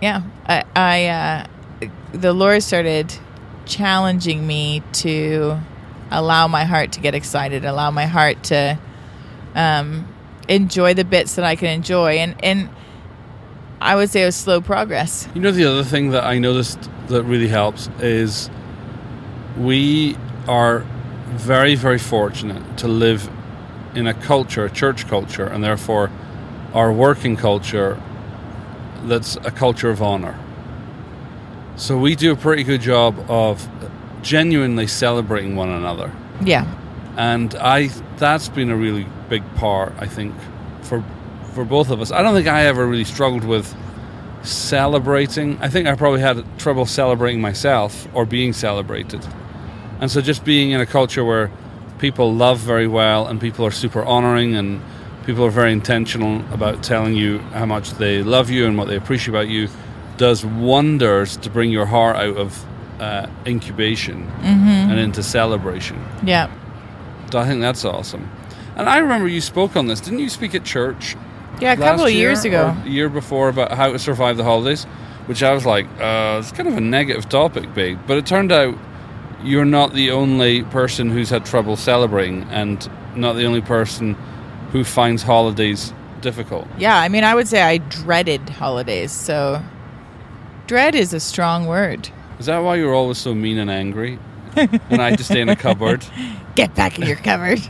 Yeah, 0.00 0.22
I, 0.46 0.64
I 0.74 1.06
uh, 1.06 1.46
the 2.12 2.32
Lord 2.32 2.62
started 2.62 3.14
challenging 3.66 4.46
me 4.46 4.82
to 4.92 5.58
allow 6.10 6.48
my 6.48 6.64
heart 6.64 6.92
to 6.92 7.00
get 7.00 7.14
excited, 7.14 7.64
allow 7.64 7.90
my 7.90 8.06
heart 8.06 8.42
to 8.44 8.78
um, 9.54 10.08
enjoy 10.48 10.94
the 10.94 11.04
bits 11.04 11.36
that 11.36 11.44
I 11.44 11.56
can 11.56 11.68
enjoy, 11.68 12.14
and 12.14 12.34
and 12.42 12.70
I 13.80 13.96
would 13.96 14.10
say 14.10 14.22
it 14.22 14.26
was 14.26 14.36
slow 14.36 14.60
progress. 14.60 15.28
You 15.34 15.40
know, 15.40 15.52
the 15.52 15.64
other 15.64 15.84
thing 15.84 16.10
that 16.10 16.24
I 16.24 16.38
noticed 16.38 16.78
that 17.08 17.24
really 17.24 17.48
helps 17.48 17.88
is 18.00 18.50
we 19.56 20.16
are 20.46 20.80
very, 21.30 21.74
very 21.74 21.98
fortunate 21.98 22.78
to 22.78 22.88
live 22.88 23.28
in 23.94 24.06
a 24.06 24.14
culture, 24.14 24.64
a 24.66 24.70
church 24.70 25.06
culture, 25.08 25.46
and 25.46 25.64
therefore 25.64 26.10
our 26.74 26.92
working 26.92 27.36
culture 27.36 28.00
that's 29.04 29.36
a 29.36 29.50
culture 29.50 29.90
of 29.90 30.02
honor. 30.02 30.38
So 31.76 31.96
we 31.96 32.14
do 32.14 32.32
a 32.32 32.36
pretty 32.36 32.62
good 32.62 32.82
job 32.82 33.18
of 33.28 33.66
genuinely 34.22 34.86
celebrating 34.86 35.56
one 35.56 35.70
another. 35.70 36.12
Yeah, 36.44 36.66
and 37.16 37.54
I 37.54 37.88
that's 38.18 38.48
been 38.48 38.70
a 38.70 38.76
really 38.76 39.06
big 39.28 39.42
part 39.54 39.94
I 39.98 40.06
think 40.06 40.34
for 40.82 41.02
for 41.54 41.64
both 41.64 41.90
of 41.90 42.00
us. 42.00 42.10
I 42.12 42.22
don't 42.22 42.34
think 42.34 42.46
I 42.48 42.66
ever 42.66 42.86
really 42.86 43.04
struggled 43.04 43.44
with 43.44 43.74
celebrating. 44.42 45.58
I 45.60 45.68
think 45.68 45.86
I 45.86 45.94
probably 45.94 46.20
had 46.20 46.44
trouble 46.58 46.86
celebrating 46.86 47.40
myself 47.40 48.08
or 48.14 48.24
being 48.24 48.52
celebrated. 48.52 49.24
And 50.00 50.10
so 50.10 50.20
just 50.20 50.44
being 50.44 50.70
in 50.70 50.80
a 50.80 50.86
culture 50.86 51.24
where 51.24 51.50
people 51.98 52.32
love 52.34 52.58
very 52.58 52.86
well 52.86 53.26
and 53.26 53.40
people 53.40 53.66
are 53.66 53.70
super 53.70 54.02
honoring 54.04 54.54
and 54.56 54.80
people 55.26 55.44
are 55.44 55.50
very 55.50 55.72
intentional 55.72 56.42
about 56.52 56.82
telling 56.82 57.14
you 57.14 57.38
how 57.52 57.66
much 57.66 57.90
they 57.92 58.22
love 58.22 58.48
you 58.50 58.66
and 58.66 58.78
what 58.78 58.88
they 58.88 58.96
appreciate 58.96 59.28
about 59.34 59.48
you 59.48 59.68
does 60.16 60.44
wonders 60.44 61.36
to 61.38 61.50
bring 61.50 61.70
your 61.70 61.86
heart 61.86 62.16
out 62.16 62.36
of 62.36 62.64
uh, 63.00 63.26
incubation 63.46 64.26
Mm-hmm. 64.40 64.90
and 64.90 64.98
into 64.98 65.22
celebration. 65.22 66.02
Yeah. 66.24 66.50
So 67.30 67.38
I 67.38 67.46
think 67.46 67.60
that's 67.60 67.84
awesome. 67.84 68.30
And 68.76 68.88
I 68.88 68.98
remember 68.98 69.28
you 69.28 69.40
spoke 69.42 69.76
on 69.76 69.86
this. 69.86 70.00
Didn't 70.00 70.18
you 70.20 70.28
speak 70.30 70.54
at 70.54 70.64
church 70.64 71.16
Yeah, 71.60 71.72
a 71.72 71.76
couple 71.76 72.06
of 72.06 72.12
years 72.12 72.44
year 72.44 72.70
ago. 72.70 72.82
year 72.84 73.08
before 73.08 73.48
about 73.48 73.72
how 73.72 73.92
to 73.92 73.98
survive 73.98 74.36
the 74.36 74.44
holidays? 74.44 74.84
Which 75.26 75.42
I 75.42 75.52
was 75.52 75.66
like, 75.66 75.86
uh, 76.00 76.38
it's 76.40 76.52
kind 76.52 76.68
of 76.68 76.76
a 76.76 76.80
negative 76.80 77.28
topic, 77.28 77.72
babe. 77.74 77.98
But 78.06 78.16
it 78.18 78.26
turned 78.26 78.50
out 78.50 78.76
you're 79.44 79.64
not 79.64 79.94
the 79.94 80.10
only 80.10 80.64
person 80.64 81.10
who's 81.10 81.30
had 81.30 81.44
trouble 81.44 81.76
celebrating 81.76 82.42
and 82.44 82.90
not 83.14 83.34
the 83.34 83.44
only 83.44 83.60
person 83.60 84.14
who 84.72 84.84
finds 84.84 85.22
holidays 85.22 85.92
difficult. 86.20 86.66
Yeah, 86.78 86.98
I 86.98 87.08
mean, 87.08 87.24
I 87.24 87.34
would 87.34 87.48
say 87.48 87.62
I 87.62 87.78
dreaded 87.78 88.48
holidays. 88.48 89.12
So, 89.12 89.62
dread 90.66 90.94
is 90.94 91.12
a 91.12 91.20
strong 91.20 91.66
word. 91.66 92.08
Is 92.38 92.46
that 92.46 92.58
why 92.58 92.76
you're 92.76 92.94
always 92.94 93.18
so 93.18 93.34
mean 93.34 93.58
and 93.58 93.70
angry? 93.70 94.18
and 94.56 95.00
I 95.00 95.14
just 95.14 95.30
stay 95.30 95.40
in 95.40 95.48
a 95.48 95.56
cupboard. 95.56 96.04
Get 96.54 96.74
back 96.74 96.98
in 96.98 97.06
your 97.06 97.16
cupboard. 97.16 97.60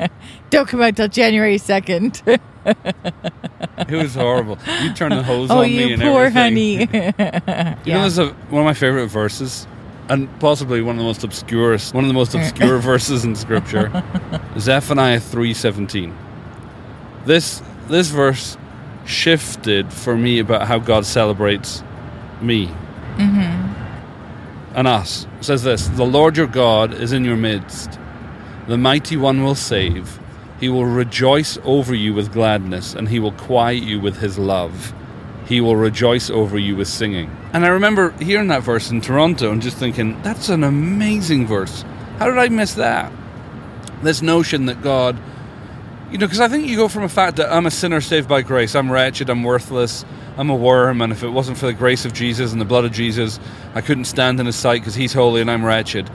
Don't 0.50 0.68
come 0.68 0.82
out 0.82 0.96
till 0.96 1.08
January 1.08 1.56
2nd. 1.56 2.40
It 3.90 3.96
was 3.96 4.14
horrible. 4.14 4.58
You 4.82 4.92
turned 4.92 5.12
the 5.12 5.22
hose 5.22 5.50
oh, 5.50 5.58
on 5.58 5.62
me 5.64 5.84
Oh, 5.84 5.86
you 5.88 5.98
poor 5.98 6.24
everything. 6.26 6.88
honey. 6.88 7.76
You 7.84 7.94
know, 7.94 8.00
there's 8.02 8.18
a, 8.18 8.28
one 8.50 8.62
of 8.62 8.66
my 8.66 8.74
favorite 8.74 9.08
verses, 9.08 9.66
and 10.08 10.28
possibly 10.38 10.82
one 10.82 10.96
of 10.96 10.98
the 10.98 11.04
most 11.04 11.24
obscurest, 11.24 11.94
one 11.94 12.04
of 12.04 12.08
the 12.08 12.14
most 12.14 12.34
obscure 12.34 12.78
verses 12.92 13.24
in 13.24 13.34
Scripture, 13.34 13.90
Zephaniah 14.58 15.18
three 15.20 15.54
seventeen. 15.54 16.16
This 17.24 17.62
this 17.88 18.08
verse 18.08 18.56
shifted 19.06 19.92
for 19.92 20.16
me 20.16 20.38
about 20.38 20.68
how 20.68 20.78
God 20.78 21.06
celebrates 21.06 21.82
me 22.40 22.66
mm-hmm. 23.16 24.76
and 24.76 24.86
us. 24.86 25.26
It 25.38 25.44
says 25.44 25.62
this: 25.62 25.88
The 25.88 26.04
Lord 26.04 26.36
your 26.36 26.46
God 26.46 26.92
is 26.92 27.12
in 27.12 27.24
your 27.24 27.36
midst; 27.36 27.98
the 28.68 28.76
mighty 28.76 29.16
one 29.16 29.42
will 29.42 29.54
save. 29.56 30.19
He 30.60 30.68
will 30.68 30.84
rejoice 30.84 31.58
over 31.64 31.94
you 31.94 32.14
with 32.14 32.32
gladness, 32.32 32.94
and 32.94 33.08
he 33.08 33.18
will 33.18 33.32
quiet 33.32 33.82
you 33.82 33.98
with 33.98 34.18
his 34.18 34.38
love 34.38 34.94
he 35.50 35.60
will 35.60 35.74
rejoice 35.74 36.30
over 36.30 36.56
you 36.56 36.76
with 36.76 36.86
singing. 36.86 37.28
And 37.52 37.64
I 37.64 37.70
remember 37.70 38.12
hearing 38.22 38.46
that 38.48 38.62
verse 38.62 38.92
in 38.92 39.00
Toronto 39.00 39.50
and 39.50 39.60
just 39.60 39.78
thinking, 39.78 40.22
that's 40.22 40.48
an 40.48 40.62
amazing 40.62 41.48
verse. 41.48 41.84
How 42.18 42.26
did 42.26 42.38
I 42.38 42.48
miss 42.50 42.74
that? 42.74 43.12
This 44.00 44.22
notion 44.22 44.66
that 44.66 44.80
God, 44.80 45.20
you 46.12 46.18
know, 46.18 46.26
because 46.26 46.38
I 46.38 46.46
think 46.46 46.68
you 46.68 46.76
go 46.76 46.86
from 46.86 47.02
a 47.02 47.08
fact 47.08 47.36
that 47.38 47.52
I'm 47.52 47.66
a 47.66 47.70
sinner 47.72 48.00
saved 48.00 48.28
by 48.28 48.42
grace, 48.42 48.76
I'm 48.76 48.92
wretched, 48.92 49.28
I'm 49.28 49.42
worthless, 49.42 50.04
I'm 50.36 50.50
a 50.50 50.54
worm, 50.54 51.00
and 51.00 51.12
if 51.12 51.24
it 51.24 51.30
wasn't 51.30 51.58
for 51.58 51.66
the 51.66 51.72
grace 51.72 52.04
of 52.04 52.12
Jesus 52.12 52.52
and 52.52 52.60
the 52.60 52.64
blood 52.64 52.84
of 52.84 52.92
Jesus, 52.92 53.40
I 53.74 53.80
couldn't 53.80 54.04
stand 54.04 54.38
in 54.38 54.46
his 54.46 54.54
sight 54.54 54.82
because 54.82 54.94
he's 54.94 55.12
holy 55.12 55.40
and 55.40 55.50
I'm 55.50 55.64
wretched. 55.64 56.08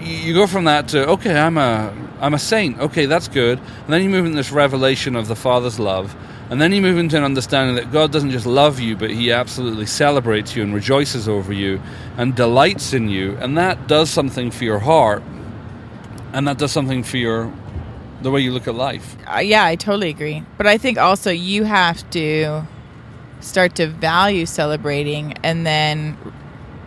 You 0.00 0.32
go 0.32 0.46
from 0.46 0.64
that 0.64 0.88
to 0.88 1.10
okay, 1.10 1.38
I'm 1.38 1.58
a 1.58 1.94
I'm 2.22 2.34
a 2.34 2.38
saint. 2.38 2.78
Okay, 2.78 3.06
that's 3.06 3.26
good. 3.26 3.58
And 3.58 3.88
then 3.92 4.02
you 4.02 4.08
move 4.08 4.24
into 4.24 4.36
this 4.36 4.52
revelation 4.52 5.16
of 5.16 5.26
the 5.26 5.34
Father's 5.34 5.80
love, 5.80 6.14
and 6.50 6.60
then 6.60 6.72
you 6.72 6.80
move 6.80 6.96
into 6.96 7.16
an 7.16 7.24
understanding 7.24 7.74
that 7.74 7.90
God 7.90 8.12
doesn't 8.12 8.30
just 8.30 8.46
love 8.46 8.78
you, 8.78 8.96
but 8.96 9.10
He 9.10 9.32
absolutely 9.32 9.86
celebrates 9.86 10.54
you 10.54 10.62
and 10.62 10.72
rejoices 10.72 11.28
over 11.28 11.52
you 11.52 11.82
and 12.16 12.36
delights 12.36 12.92
in 12.92 13.08
you, 13.08 13.36
and 13.38 13.58
that 13.58 13.88
does 13.88 14.08
something 14.08 14.52
for 14.52 14.62
your 14.62 14.78
heart, 14.78 15.22
and 16.32 16.46
that 16.46 16.58
does 16.58 16.70
something 16.70 17.02
for 17.02 17.16
your 17.16 17.52
the 18.22 18.30
way 18.30 18.40
you 18.40 18.52
look 18.52 18.68
at 18.68 18.76
life. 18.76 19.16
Uh, 19.26 19.38
yeah, 19.38 19.64
I 19.64 19.74
totally 19.74 20.08
agree. 20.08 20.44
But 20.56 20.68
I 20.68 20.78
think 20.78 20.96
also 20.96 21.32
you 21.32 21.64
have 21.64 22.08
to 22.10 22.62
start 23.40 23.74
to 23.74 23.88
value 23.88 24.46
celebrating 24.46 25.34
and 25.42 25.66
then 25.66 26.16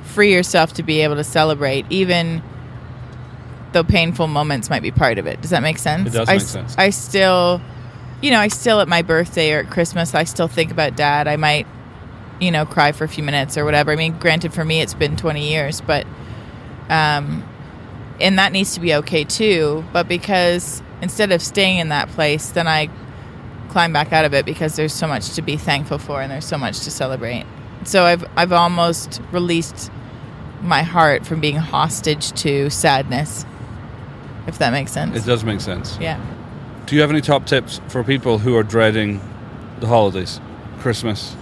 free 0.04 0.32
yourself 0.34 0.72
to 0.75 0.84
be 0.84 1.01
able 1.01 1.15
to 1.15 1.25
celebrate, 1.25 1.86
even 1.89 2.42
though 3.75 3.84
painful 3.84 4.27
moments 4.27 4.70
might 4.70 4.82
be 4.82 4.89
part 4.89 5.17
of 5.17 5.27
it. 5.27 5.41
Does 5.41 5.51
that 5.51 5.62
make 5.62 5.77
sense? 5.77 6.08
It 6.08 6.17
does 6.17 6.29
I, 6.29 6.38
make 6.38 6.41
sense. 6.41 6.75
I 6.77 6.89
still, 6.91 7.62
you 8.22 8.32
know, 8.32 8.39
I 8.39 8.48
still 8.48 8.79
at 8.79 8.88
my 8.88 9.01
birthday 9.01 9.51
or 9.51 9.60
at 9.60 9.70
Christmas, 9.70 10.15
I 10.15 10.24
still 10.24 10.48
think 10.48 10.72
about 10.72 10.96
dad. 10.96 11.27
I 11.27 11.36
might, 11.36 11.67
you 12.39 12.51
know, 12.51 12.65
cry 12.65 12.94
for 12.94 13.03
a 13.03 13.08
few 13.10 13.22
minutes 13.22 13.58
or 13.58 13.65
whatever. 13.65 13.91
I 13.91 13.98
mean, 13.98 14.17
granted, 14.17 14.53
for 14.53 14.63
me, 14.63 14.79
it's 14.79 14.94
been 14.94 15.17
20 15.17 15.50
years, 15.50 15.82
but, 15.82 16.08
um, 16.89 17.44
and 18.22 18.39
that 18.39 18.53
needs 18.53 18.75
to 18.75 18.79
be 18.79 18.96
okay 18.96 19.25
too. 19.25 19.84
But 19.91 20.08
because 20.08 20.82
instead 21.01 21.34
of 21.34 21.41
staying 21.41 21.79
in 21.79 21.89
that 21.89 22.08
place, 22.10 22.51
then 22.51 22.70
I 22.70 22.89
climb 23.67 23.91
back 23.91 24.13
out 24.13 24.24
of 24.24 24.34
it 24.34 24.46
because 24.46 24.77
there's 24.77 24.94
so 24.94 25.05
much 25.05 25.34
to 25.34 25.41
be 25.41 25.58
thankful 25.58 25.98
for 25.98 26.22
and 26.22 26.32
there's 26.32 26.46
so 26.46 26.58
much 26.58 26.79
to 26.86 26.91
celebrate. 26.91 27.46
So 27.84 28.05
I've 28.05 28.24
I've 28.38 28.53
almost 28.53 29.22
released 29.34 29.91
my 30.62 30.84
heart 30.84 31.25
from 31.25 31.41
being 31.41 31.58
hostage 31.58 32.32
to 32.44 32.70
sadness. 32.70 33.46
If 34.48 34.58
that 34.60 34.72
makes 34.72 34.92
sense. 34.92 35.18
It 35.18 35.25
does 35.25 35.44
make 35.44 35.62
sense. 35.62 35.98
yeah. 36.00 36.24
Do 36.86 36.96
you 36.96 37.02
have 37.02 37.10
any 37.10 37.22
top 37.22 37.48
tips 37.48 37.82
for 37.88 38.04
people 38.04 38.38
who 38.38 38.56
are 38.56 38.64
dreading 38.64 39.20
the 39.80 39.88
holidays, 39.88 40.40
Christmas, 40.80 41.36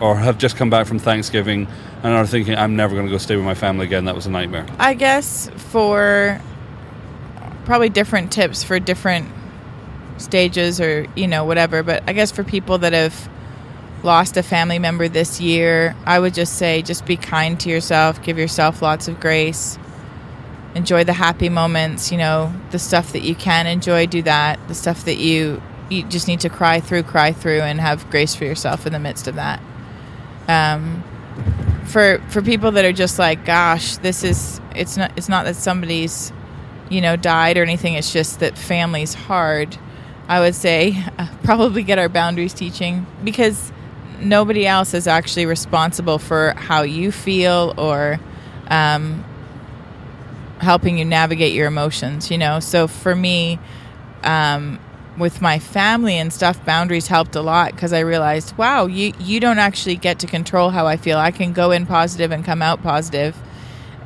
or 0.00 0.16
have 0.16 0.36
just 0.36 0.56
come 0.56 0.68
back 0.68 0.86
from 0.86 0.98
Thanksgiving 0.98 1.66
and 2.02 2.12
are 2.12 2.26
thinking, 2.26 2.56
I'm 2.56 2.76
never 2.76 2.94
going 2.94 3.06
to 3.06 3.10
go 3.12 3.16
stay 3.16 3.36
with 3.36 3.44
my 3.44 3.54
family 3.54 3.86
again? 3.86 4.04
That 4.04 4.14
was 4.14 4.26
a 4.26 4.30
nightmare. 4.30 4.66
I 4.78 4.92
guess 4.92 5.48
for 5.56 6.40
probably 7.64 7.88
different 7.88 8.32
tips 8.32 8.62
for 8.62 8.78
different 8.78 9.28
stages 10.18 10.80
or 10.80 11.06
you 11.14 11.26
know 11.26 11.44
whatever 11.44 11.82
but 11.82 12.02
I 12.06 12.12
guess 12.12 12.30
for 12.30 12.44
people 12.44 12.78
that 12.78 12.92
have 12.92 13.28
lost 14.02 14.36
a 14.36 14.42
family 14.42 14.78
member 14.78 15.08
this 15.08 15.40
year 15.40 15.94
I 16.04 16.18
would 16.18 16.34
just 16.34 16.58
say 16.58 16.82
just 16.82 17.06
be 17.06 17.16
kind 17.16 17.58
to 17.60 17.68
yourself 17.70 18.22
give 18.22 18.36
yourself 18.36 18.82
lots 18.82 19.08
of 19.08 19.20
grace 19.20 19.78
enjoy 20.74 21.04
the 21.04 21.12
happy 21.12 21.48
moments 21.48 22.10
you 22.10 22.18
know 22.18 22.52
the 22.70 22.78
stuff 22.78 23.12
that 23.12 23.22
you 23.22 23.34
can 23.34 23.66
enjoy 23.66 24.06
do 24.06 24.22
that. 24.22 24.58
The 24.68 24.74
stuff 24.74 25.04
that 25.04 25.16
you 25.16 25.62
you 25.90 26.02
just 26.04 26.28
need 26.28 26.40
to 26.40 26.48
cry 26.48 26.80
through 26.80 27.04
cry 27.04 27.32
through 27.32 27.60
and 27.60 27.80
have 27.80 28.08
grace 28.10 28.34
for 28.34 28.44
yourself 28.44 28.86
in 28.86 28.92
the 28.92 28.98
midst 28.98 29.28
of 29.28 29.34
that. 29.36 29.60
Um 30.48 31.04
for 31.86 32.22
for 32.28 32.40
people 32.42 32.72
that 32.72 32.84
are 32.84 32.92
just 32.92 33.18
like 33.18 33.44
gosh 33.44 33.96
this 33.98 34.24
is 34.24 34.60
it's 34.74 34.96
not 34.96 35.12
it's 35.16 35.28
not 35.28 35.44
that 35.44 35.56
somebody's 35.56 36.32
you 36.92 37.00
know 37.00 37.16
died 37.16 37.56
or 37.56 37.62
anything. 37.62 37.94
It's 37.94 38.12
just 38.12 38.40
that 38.40 38.56
family's 38.56 39.14
hard. 39.14 39.76
I 40.28 40.40
would 40.40 40.54
say 40.54 41.02
uh, 41.18 41.26
probably 41.42 41.82
get 41.82 41.98
our 41.98 42.08
boundaries 42.08 42.54
teaching 42.54 43.06
because 43.24 43.72
nobody 44.20 44.66
else 44.66 44.94
is 44.94 45.06
actually 45.06 45.46
responsible 45.46 46.18
for 46.18 46.54
how 46.56 46.82
you 46.82 47.10
feel 47.10 47.74
or 47.76 48.20
um, 48.68 49.24
helping 50.62 50.98
you 50.98 51.04
navigate 51.04 51.52
your 51.52 51.66
emotions 51.66 52.30
you 52.30 52.38
know? 52.38 52.60
So 52.60 52.86
for 52.88 53.14
me 53.14 53.58
um, 54.22 54.78
with 55.18 55.42
my 55.42 55.58
family 55.58 56.16
and 56.16 56.32
stuff 56.32 56.64
boundaries 56.64 57.08
helped 57.08 57.36
a 57.36 57.42
lot 57.42 57.72
because 57.72 57.92
i 57.92 57.98
realized 58.00 58.56
wow 58.56 58.86
you 58.86 59.12
you 59.18 59.40
don't 59.40 59.58
actually 59.58 59.96
get 59.96 60.18
to 60.20 60.26
control 60.26 60.70
how 60.70 60.86
i 60.86 60.96
feel. 60.96 61.18
I 61.18 61.30
can 61.32 61.52
go 61.52 61.70
in 61.70 61.84
positive 61.86 62.30
and 62.30 62.42
come 62.44 62.62
out 62.62 62.82
positive 62.82 63.36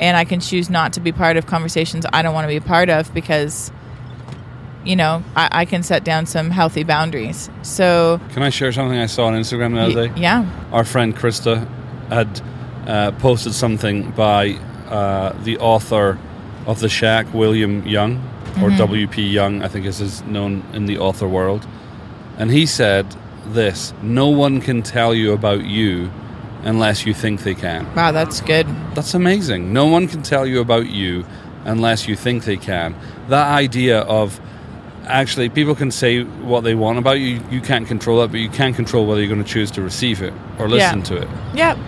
and 0.00 0.16
i 0.16 0.24
can 0.24 0.40
choose 0.40 0.68
not 0.68 0.92
to 0.94 1.00
be 1.00 1.12
part 1.12 1.36
of 1.36 1.46
conversations 1.46 2.04
i 2.12 2.22
don't 2.22 2.34
want 2.34 2.44
to 2.44 2.48
be 2.48 2.58
part 2.60 2.88
of 2.90 3.12
because 3.14 3.70
you 4.84 4.96
know 4.96 5.22
I, 5.36 5.48
I 5.52 5.64
can 5.64 5.82
set 5.82 6.02
down 6.04 6.26
some 6.26 6.50
healthy 6.50 6.84
boundaries. 6.84 7.50
So 7.62 8.20
Can 8.32 8.42
I 8.42 8.50
share 8.50 8.72
something 8.72 8.98
I 8.98 9.06
saw 9.06 9.26
on 9.26 9.34
Instagram 9.34 9.74
the 9.74 9.80
other 9.80 10.08
day? 10.08 10.20
yeah. 10.20 10.46
Our 10.72 10.84
friend 10.84 11.14
Krista 11.16 11.66
had 12.08 12.40
uh, 12.86 13.10
posted 13.12 13.52
something 13.52 14.10
by 14.12 14.52
uh, 14.88 15.32
the 15.42 15.58
author 15.58 16.18
of 16.66 16.80
The 16.80 16.88
Shack, 16.88 17.32
William 17.32 17.86
Young, 17.86 18.16
or 18.62 18.68
mm-hmm. 18.70 18.78
W.P. 18.78 19.22
Young, 19.28 19.62
I 19.62 19.68
think 19.68 19.86
is 19.86 19.98
his 19.98 20.22
known 20.24 20.62
in 20.72 20.86
the 20.86 20.98
author 20.98 21.28
world. 21.28 21.66
And 22.38 22.50
he 22.50 22.66
said 22.66 23.06
this 23.46 23.92
No 24.02 24.28
one 24.28 24.60
can 24.60 24.82
tell 24.82 25.14
you 25.14 25.32
about 25.32 25.64
you 25.64 26.10
unless 26.62 27.06
you 27.06 27.14
think 27.14 27.42
they 27.44 27.54
can. 27.54 27.86
wow 27.94 28.10
that's 28.10 28.40
good 28.40 28.66
That's 28.94 29.14
amazing. 29.14 29.72
No 29.72 29.86
one 29.86 30.08
can 30.08 30.22
tell 30.22 30.44
you 30.46 30.60
about 30.60 30.88
you 30.88 31.24
unless 31.64 32.08
you 32.08 32.16
think 32.16 32.44
they 32.44 32.56
can. 32.56 32.94
That 33.28 33.46
idea 33.48 34.00
of 34.00 34.40
actually 35.06 35.48
people 35.48 35.74
can 35.76 35.90
say 35.92 36.24
what 36.24 36.62
they 36.62 36.74
want 36.74 36.98
about 36.98 37.20
you, 37.20 37.40
you 37.50 37.60
can't 37.60 37.86
control 37.86 38.20
it, 38.22 38.28
but 38.32 38.40
you 38.40 38.48
can 38.48 38.74
control 38.74 39.06
whether 39.06 39.20
you're 39.20 39.32
going 39.32 39.44
to 39.44 39.48
choose 39.48 39.70
to 39.72 39.82
receive 39.82 40.22
it 40.22 40.34
or 40.58 40.68
listen 40.68 40.98
Yeah. 40.98 41.04
to 41.04 41.16
it. 41.22 41.28
yep 41.54 41.78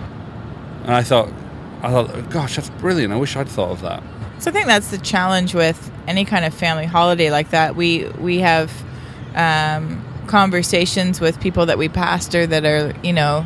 And 0.83 0.95
I 0.95 1.03
thought, 1.03 1.29
I 1.83 1.89
thought, 1.91 2.29
gosh, 2.29 2.55
that's 2.55 2.69
brilliant. 2.81 3.11
I 3.13 3.17
wish 3.17 3.35
I'd 3.35 3.49
thought 3.49 3.71
of 3.71 3.81
that. 3.81 4.01
So 4.39 4.51
I 4.51 4.53
think 4.53 4.67
that's 4.67 4.89
the 4.89 4.97
challenge 4.97 5.53
with 5.53 5.91
any 6.07 6.23
kind 6.23 6.45
of 6.45 6.53
family 6.53 6.85
holiday 6.85 7.29
like 7.29 7.49
that. 7.49 7.75
We 7.75 8.05
we 8.19 8.39
have 8.39 8.71
um, 9.35 10.03
conversations 10.27 11.19
with 11.19 11.41
people 11.41 11.65
that 11.65 11.77
we 11.77 11.89
pastor 11.89 12.47
that 12.47 12.65
are 12.65 12.93
you 13.03 13.11
know 13.11 13.45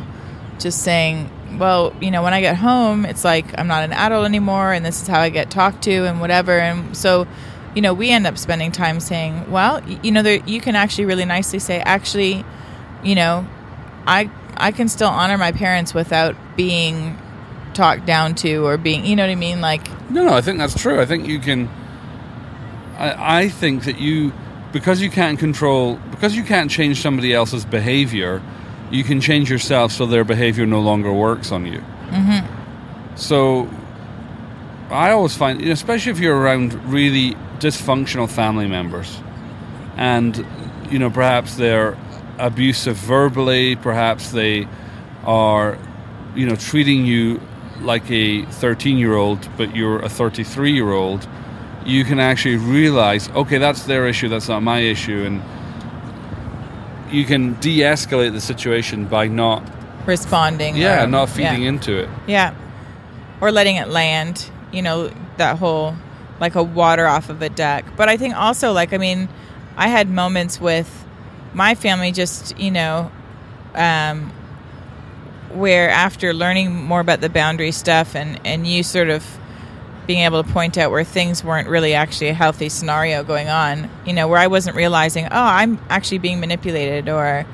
just 0.60 0.82
saying, 0.82 1.28
well, 1.58 1.92
you 2.00 2.12
know, 2.12 2.22
when 2.22 2.32
I 2.32 2.40
get 2.40 2.56
home, 2.56 3.04
it's 3.04 3.24
like 3.24 3.58
I'm 3.58 3.66
not 3.66 3.82
an 3.82 3.92
adult 3.92 4.24
anymore, 4.24 4.72
and 4.72 4.86
this 4.86 5.02
is 5.02 5.08
how 5.08 5.20
I 5.20 5.30
get 5.30 5.50
talked 5.50 5.82
to, 5.82 6.04
and 6.06 6.20
whatever. 6.20 6.58
And 6.58 6.96
so, 6.96 7.26
you 7.74 7.82
know, 7.82 7.92
we 7.92 8.10
end 8.10 8.24
up 8.24 8.38
spending 8.38 8.70
time 8.70 9.00
saying, 9.00 9.50
well, 9.50 9.82
you 10.02 10.12
know, 10.12 10.22
there, 10.22 10.40
you 10.46 10.60
can 10.60 10.76
actually 10.76 11.06
really 11.06 11.24
nicely 11.24 11.58
say, 11.58 11.80
actually, 11.80 12.44
you 13.02 13.16
know, 13.16 13.46
I 14.06 14.30
I 14.56 14.70
can 14.70 14.88
still 14.88 15.08
honor 15.08 15.38
my 15.38 15.50
parents 15.50 15.92
without 15.92 16.36
being 16.56 17.18
talked 17.74 18.06
down 18.06 18.34
to 18.36 18.66
or 18.66 18.76
being, 18.76 19.04
you 19.04 19.16
know 19.16 19.22
what 19.22 19.30
I 19.30 19.36
mean? 19.36 19.60
Like, 19.60 19.88
No, 20.10 20.24
no, 20.24 20.34
I 20.34 20.40
think 20.40 20.58
that's 20.58 20.74
true. 20.80 21.00
I 21.00 21.06
think 21.06 21.26
you 21.26 21.38
can. 21.38 21.68
I, 22.96 23.40
I 23.40 23.48
think 23.48 23.84
that 23.84 23.98
you, 23.98 24.32
because 24.72 25.00
you 25.00 25.10
can't 25.10 25.38
control, 25.38 25.98
because 26.10 26.36
you 26.36 26.44
can't 26.44 26.70
change 26.70 27.00
somebody 27.00 27.32
else's 27.32 27.64
behavior, 27.64 28.42
you 28.90 29.04
can 29.04 29.20
change 29.20 29.50
yourself 29.50 29.92
so 29.92 30.06
their 30.06 30.24
behavior 30.24 30.66
no 30.66 30.80
longer 30.80 31.12
works 31.12 31.50
on 31.50 31.66
you. 31.66 31.80
Mm-hmm. 32.10 33.16
So, 33.16 33.68
I 34.90 35.10
always 35.10 35.36
find, 35.36 35.60
you 35.60 35.66
know, 35.66 35.72
especially 35.72 36.12
if 36.12 36.18
you're 36.20 36.36
around 36.36 36.74
really 36.90 37.34
dysfunctional 37.58 38.30
family 38.30 38.68
members, 38.68 39.20
and 39.96 40.46
you 40.90 40.98
know, 40.98 41.10
perhaps 41.10 41.56
they're 41.56 41.96
abusive 42.38 42.96
verbally, 42.96 43.76
perhaps 43.76 44.30
they 44.30 44.68
are, 45.24 45.78
you 46.34 46.46
know, 46.46 46.56
treating 46.56 47.06
you 47.06 47.40
like 47.84 48.10
a 48.10 48.44
13 48.46 48.98
year 48.98 49.14
old, 49.14 49.48
but 49.56 49.74
you're 49.74 50.00
a 50.00 50.08
33 50.08 50.72
year 50.72 50.92
old, 50.92 51.28
you 51.84 52.04
can 52.04 52.18
actually 52.18 52.56
realize, 52.56 53.28
okay, 53.30 53.58
that's 53.58 53.84
their 53.84 54.08
issue, 54.08 54.28
that's 54.28 54.48
not 54.48 54.62
my 54.62 54.80
issue, 54.80 55.24
and 55.24 55.42
you 57.14 57.24
can 57.24 57.54
de 57.60 57.80
escalate 57.80 58.32
the 58.32 58.40
situation 58.40 59.06
by 59.06 59.28
not, 59.28 59.62
responding. 60.06 60.76
yeah, 60.76 61.04
or- 61.04 61.06
not 61.06 61.28
feeding 61.28 61.62
yeah. 61.62 61.68
into 61.68 61.98
it. 61.98 62.08
Yeah. 62.26 62.54
Or 63.40 63.52
letting 63.52 63.76
it 63.76 63.88
land, 63.88 64.50
you 64.72 64.82
know, 64.82 65.12
that 65.36 65.58
whole 65.58 65.94
like 66.40 66.54
a 66.54 66.62
water 66.62 67.06
off 67.06 67.30
of 67.30 67.42
a 67.42 67.48
duck. 67.48 67.84
But 67.96 68.08
I 68.08 68.16
think 68.16 68.34
also 68.34 68.72
like 68.72 68.92
I 68.92 68.98
mean, 68.98 69.28
I 69.76 69.88
had 69.88 70.08
moments 70.08 70.60
with 70.60 71.04
my 71.52 71.74
family 71.74 72.12
just, 72.12 72.58
you 72.58 72.70
know, 72.70 73.10
um 73.74 74.32
where 75.54 75.88
after 75.88 76.34
learning 76.34 76.74
more 76.74 77.00
about 77.00 77.20
the 77.20 77.30
boundary 77.30 77.72
stuff 77.72 78.14
and 78.14 78.40
and 78.44 78.66
you 78.66 78.82
sort 78.82 79.08
of 79.08 79.24
being 80.06 80.20
able 80.20 80.42
to 80.42 80.52
point 80.52 80.76
out 80.76 80.90
where 80.90 81.04
things 81.04 81.42
weren't 81.42 81.68
really 81.68 81.94
actually 81.94 82.28
a 82.28 82.34
healthy 82.34 82.68
scenario 82.68 83.24
going 83.24 83.48
on, 83.48 83.90
you 84.04 84.12
know, 84.12 84.28
where 84.28 84.38
I 84.38 84.48
wasn't 84.48 84.76
realizing, 84.76 85.24
oh, 85.26 85.28
I'm 85.32 85.80
actually 85.88 86.18
being 86.18 86.40
manipulated 86.40 87.08
or, 87.08 87.46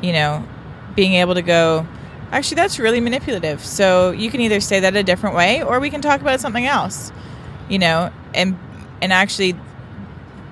you 0.00 0.12
know, 0.12 0.46
being 0.94 1.14
able 1.14 1.34
to 1.34 1.42
go, 1.42 1.86
actually, 2.30 2.56
that's 2.56 2.78
really 2.78 3.00
manipulative. 3.00 3.64
So 3.64 4.12
you 4.12 4.30
can 4.30 4.40
either 4.40 4.60
say 4.60 4.80
that 4.80 4.94
a 4.94 5.02
different 5.02 5.34
way 5.34 5.62
or 5.62 5.80
we 5.80 5.90
can 5.90 6.00
talk 6.00 6.20
about 6.20 6.40
something 6.40 6.66
else, 6.66 7.10
you 7.68 7.78
know, 7.80 8.12
and, 8.32 8.56
and 9.02 9.12
actually 9.12 9.56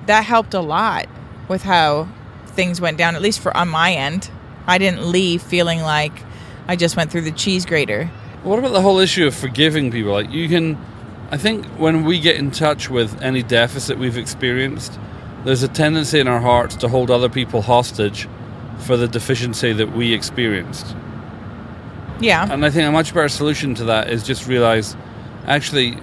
that 0.06 0.24
helped 0.24 0.54
a 0.54 0.60
lot 0.60 1.06
with 1.48 1.62
how 1.62 2.08
things 2.46 2.80
went 2.80 2.98
down, 2.98 3.14
at 3.14 3.22
least 3.22 3.38
for 3.40 3.56
on 3.56 3.68
my 3.68 3.92
end. 3.92 4.30
I 4.66 4.78
didn't 4.78 5.06
leave 5.06 5.42
feeling 5.42 5.82
like 5.82 6.22
I 6.68 6.76
just 6.76 6.96
went 6.96 7.10
through 7.10 7.22
the 7.22 7.32
cheese 7.32 7.64
grater. 7.66 8.10
What 8.42 8.58
about 8.58 8.72
the 8.72 8.80
whole 8.82 8.98
issue 8.98 9.26
of 9.26 9.34
forgiving 9.34 9.90
people? 9.90 10.12
Like 10.12 10.30
you 10.30 10.48
can, 10.48 10.78
I 11.30 11.36
think 11.36 11.64
when 11.78 12.04
we 12.04 12.20
get 12.20 12.36
in 12.36 12.50
touch 12.50 12.88
with 12.90 13.20
any 13.22 13.42
deficit 13.42 13.98
we've 13.98 14.16
experienced, 14.18 14.98
there's 15.44 15.62
a 15.62 15.68
tendency 15.68 16.18
in 16.20 16.28
our 16.28 16.40
hearts 16.40 16.76
to 16.76 16.88
hold 16.88 17.10
other 17.10 17.28
people 17.28 17.62
hostage 17.62 18.28
for 18.78 18.96
the 18.96 19.08
deficiency 19.08 19.72
that 19.72 19.92
we 19.92 20.12
experienced. 20.12 20.94
Yeah. 22.20 22.50
And 22.52 22.64
I 22.64 22.70
think 22.70 22.88
a 22.88 22.92
much 22.92 23.14
better 23.14 23.28
solution 23.28 23.74
to 23.76 23.84
that 23.84 24.10
is 24.10 24.22
just 24.24 24.46
realize, 24.48 24.96
actually, 25.46 25.98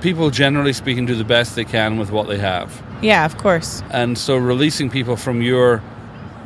people 0.00 0.30
generally 0.30 0.72
speaking 0.72 1.06
do 1.06 1.14
the 1.14 1.24
best 1.24 1.54
they 1.56 1.64
can 1.64 1.98
with 1.98 2.10
what 2.10 2.26
they 2.28 2.38
have, 2.38 2.82
Yeah, 3.02 3.24
of 3.24 3.36
course. 3.38 3.82
and 3.90 4.16
so 4.18 4.36
releasing 4.36 4.90
people 4.90 5.16
from 5.16 5.42
your, 5.42 5.82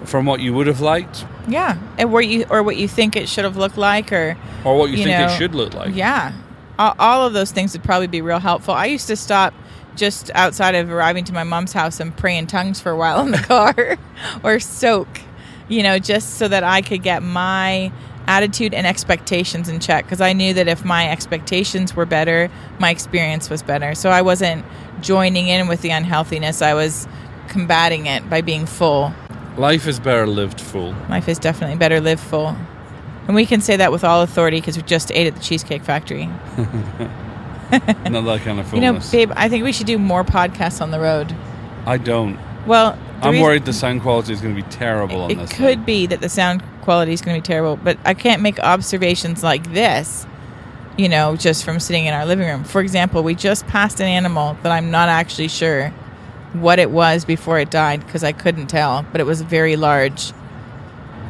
from 0.04 0.26
what 0.26 0.40
you 0.40 0.52
would 0.54 0.66
have 0.66 0.80
liked, 0.80 1.25
Yeah, 1.49 1.79
and 1.99 2.12
where 2.12 2.23
you 2.23 2.45
or 2.50 2.62
what 2.62 2.76
you 2.76 2.88
think 2.88 3.17
it 3.17 3.29
should 3.29 3.45
have 3.45 3.57
looked 3.57 3.79
like, 3.79 4.12
or 4.12 4.37
or 4.65 4.76
what 4.79 4.91
you, 4.91 4.97
You 4.99 5.05
think 5.05 5.19
know, 5.19 5.26
it 5.26 5.37
should 5.38 5.55
look 5.55 5.75
like. 5.75 5.95
yeah, 5.95 6.33
all, 6.79 6.95
all 6.99 7.26
of 7.26 7.33
those 7.33 7.53
things 7.53 7.73
would 7.73 7.85
probably 7.85 8.09
be 8.09 8.21
real 8.21 8.41
helpful. 8.41 8.75
I 8.75 8.87
used 8.87 9.06
to 9.09 9.17
stop 9.17 9.54
just 9.95 10.30
outside 10.35 10.75
of 10.75 10.91
arriving 10.91 11.25
to 11.25 11.32
my 11.32 11.45
mom's 11.45 11.73
house 11.73 12.00
and 12.00 12.15
pray 12.17 12.37
in 12.37 12.47
tongues 12.47 12.80
for 12.80 12.91
a 12.91 12.97
while 12.97 13.21
in 13.25 13.30
the 13.30 13.39
car, 13.54 13.97
or 14.43 14.59
soak, 14.61 15.09
you 15.69 15.82
know, 15.82 15.99
just 15.99 16.35
so 16.35 16.49
that 16.49 16.65
I 16.65 16.82
could 16.82 17.02
get 17.02 17.23
my 17.23 17.93
attitude 18.28 18.75
and 18.75 18.85
expectations 18.89 19.69
in 19.69 19.78
check 19.78 20.04
because 20.04 20.21
I 20.21 20.32
knew 20.32 20.52
that 20.54 20.67
if 20.67 20.85
my 20.85 21.09
expectations 21.09 21.95
were 21.95 22.06
better, 22.06 22.50
my 22.80 22.91
experience 22.91 23.49
was 23.49 23.63
better. 23.63 23.95
So 23.95 24.11
I 24.11 24.23
wasn't 24.23 24.65
joining 25.00 25.47
in 25.47 25.69
with 25.69 25.80
the 25.82 25.91
unhealthiness. 25.91 26.61
I 26.61 26.75
was 26.75 27.06
combating 27.47 28.06
it 28.06 28.28
by 28.28 28.41
being 28.41 28.67
full. 28.67 29.15
Life 29.56 29.86
is 29.86 29.99
better 29.99 30.26
lived 30.26 30.60
full. 30.60 30.95
Life 31.08 31.28
is 31.28 31.38
definitely 31.38 31.76
better 31.76 32.00
lived 32.00 32.21
full. 32.23 32.54
And 33.26 33.34
we 33.34 33.47
can 33.47 33.60
say 33.60 33.76
that 33.76 33.90
with 33.90 34.04
all 34.04 34.23
authority 34.23 34.60
because 34.60 34.76
we 34.76 34.82
just 34.82 35.10
ate 35.12 35.26
at 35.26 35.34
the 35.34 35.40
Cheesecake 35.40 35.82
Factory. 35.82 36.26
Not 38.06 38.25
that 38.25 38.40
kind 38.45 38.60
of 38.60 38.73
You 38.75 38.80
know, 38.80 39.00
babe, 39.10 39.32
I 39.34 39.49
think 39.49 39.64
we 39.64 39.73
should 39.73 39.86
do 39.86 39.99
more 39.99 40.25
podcasts 40.25 40.80
on 40.80 40.90
the 40.90 41.00
road. 41.00 41.34
I 41.86 41.99
don't. 41.99 42.38
Well, 42.66 42.99
I'm 43.23 43.32
reason- 43.32 43.42
worried 43.45 43.64
the 43.64 43.73
sound 43.73 44.02
quality 44.02 44.32
is 44.32 44.40
going 44.40 44.54
to 44.54 44.62
be 44.62 44.69
terrible 44.69 45.23
on 45.23 45.30
It 45.30 45.36
this. 45.36 45.50
It 45.50 45.54
could 45.54 45.78
thing. 45.78 45.84
be 45.84 46.06
that 46.06 46.21
the 46.21 46.28
sound 46.28 46.62
quality 46.82 47.12
is 47.12 47.21
going 47.21 47.36
to 47.36 47.40
be 47.42 47.47
terrible, 47.47 47.76
but 47.76 47.99
I 48.04 48.14
can't 48.14 48.42
make 48.42 48.60
observations 48.60 49.42
like 49.42 49.73
this, 49.73 50.26
you 50.97 51.08
know, 51.08 51.34
just 51.34 51.64
from 51.64 51.80
sitting 51.80 52.06
in 52.06 52.14
our 52.14 52.26
living 52.26 52.47
room. 52.47 52.62
For 52.62 52.80
example, 52.80 53.23
we 53.25 53.34
just 53.34 53.66
passed 53.66 54.00
an 54.00 54.06
animal 54.06 54.56
that 54.62 54.71
I'm 54.71 54.90
not 54.90 55.08
actually 55.08 55.49
sure 55.49 55.92
what 56.60 56.78
it 56.78 56.90
was 56.90 57.25
before 57.25 57.58
it 57.58 57.71
died 57.71 58.04
because 58.04 58.23
I 58.25 58.32
couldn't 58.32 58.66
tell, 58.69 59.04
but 59.12 59.21
it 59.21 59.25
was 59.25 59.42
very 59.42 59.76
large. 59.76 60.32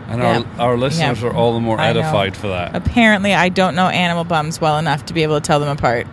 And 0.08 0.22
Yeah. 0.22 0.42
our, 0.58 0.70
our 0.70 0.76
listeners 0.76 1.20
Yeah. 1.22 1.28
are 1.28 1.34
all 1.34 1.54
the 1.54 1.60
more 1.60 1.80
edified 1.80 2.36
for 2.36 2.48
that. 2.48 2.76
Apparently, 2.76 3.34
I 3.34 3.48
don't 3.48 3.74
know 3.74 3.88
animal 3.88 4.24
bums 4.24 4.60
well 4.60 4.78
enough 4.78 5.06
to 5.06 5.14
be 5.14 5.22
able 5.24 5.34
to 5.40 5.40
tell 5.44 5.58
them 5.60 5.68
apart. 5.68 6.06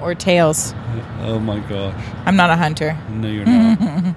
Or 0.00 0.14
tails. 0.14 0.74
Oh 1.24 1.38
my 1.38 1.60
gosh. 1.60 1.94
I'm 2.26 2.34
not 2.34 2.50
a 2.50 2.56
hunter. 2.56 2.98
No, 3.08 3.28
you're 3.28 3.44
not. 3.46 4.14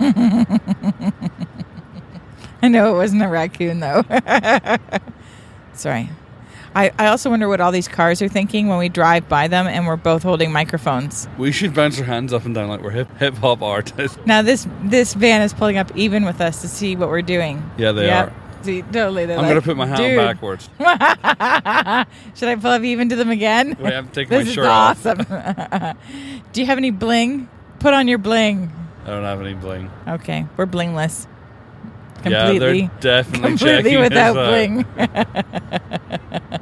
I 2.62 2.68
know 2.68 2.92
it 2.94 2.96
wasn't 2.96 3.22
a 3.22 3.28
raccoon 3.28 3.78
though. 3.78 4.02
Sorry. 5.72 6.08
I, 6.74 6.90
I 6.98 7.06
also 7.08 7.28
wonder 7.30 7.48
what 7.48 7.60
all 7.60 7.70
these 7.72 7.88
cars 7.88 8.22
are 8.22 8.28
thinking 8.28 8.68
when 8.68 8.78
we 8.78 8.88
drive 8.88 9.28
by 9.28 9.46
them 9.48 9.66
and 9.66 9.86
we're 9.86 9.96
both 9.96 10.22
holding 10.22 10.52
microphones. 10.52 11.28
we 11.38 11.52
should 11.52 11.74
bounce 11.74 11.98
our 11.98 12.04
hands 12.04 12.32
up 12.32 12.44
and 12.46 12.54
down 12.54 12.68
like 12.68 12.80
we're 12.82 12.90
hip 12.90 13.08
hip 13.18 13.34
hop 13.34 13.60
artists. 13.62 14.16
Now 14.26 14.42
this 14.42 14.66
this 14.84 15.14
van 15.14 15.42
is 15.42 15.52
pulling 15.52 15.76
up 15.76 15.94
even 15.96 16.24
with 16.24 16.40
us 16.40 16.62
to 16.62 16.68
see 16.68 16.96
what 16.96 17.08
we're 17.10 17.20
doing. 17.22 17.62
Yeah, 17.76 17.92
they 17.92 18.06
Yep. 18.06 18.28
are. 18.28 18.32
See, 18.64 18.82
totally. 18.82 19.24
I'm 19.24 19.30
like, 19.30 19.38
going 19.48 19.54
to 19.56 19.62
put 19.62 19.76
my 19.76 19.86
hand 19.86 19.98
"Dude." 19.98 20.16
backwards. 20.18 20.70
Should 22.38 22.48
I 22.48 22.56
pull 22.60 22.70
up 22.70 22.82
even 22.82 23.08
to 23.08 23.16
them 23.16 23.28
again? 23.30 23.76
Wait, 23.80 23.92
I'm 23.92 24.06
taking 24.08 24.30
my 24.38 24.44
this 24.44 24.48
is 24.50 24.54
shirt 24.54 24.66
off. 24.66 25.04
awesome. 25.04 25.18
Do 26.52 26.60
you 26.60 26.66
have 26.66 26.78
any 26.78 26.92
bling? 26.92 27.48
Put 27.80 27.92
on 27.92 28.06
your 28.06 28.18
bling. 28.18 28.70
I 29.04 29.08
don't 29.08 29.24
have 29.24 29.40
any 29.40 29.54
bling. 29.54 29.90
Okay, 30.06 30.46
we're 30.56 30.66
blingless. 30.66 31.26
Yeah, 32.24 32.46
Completely. 32.46 32.86
they're 33.00 33.00
definitely 33.00 33.48
completely 33.48 33.96
without 33.96 34.34
bling. 34.34 34.84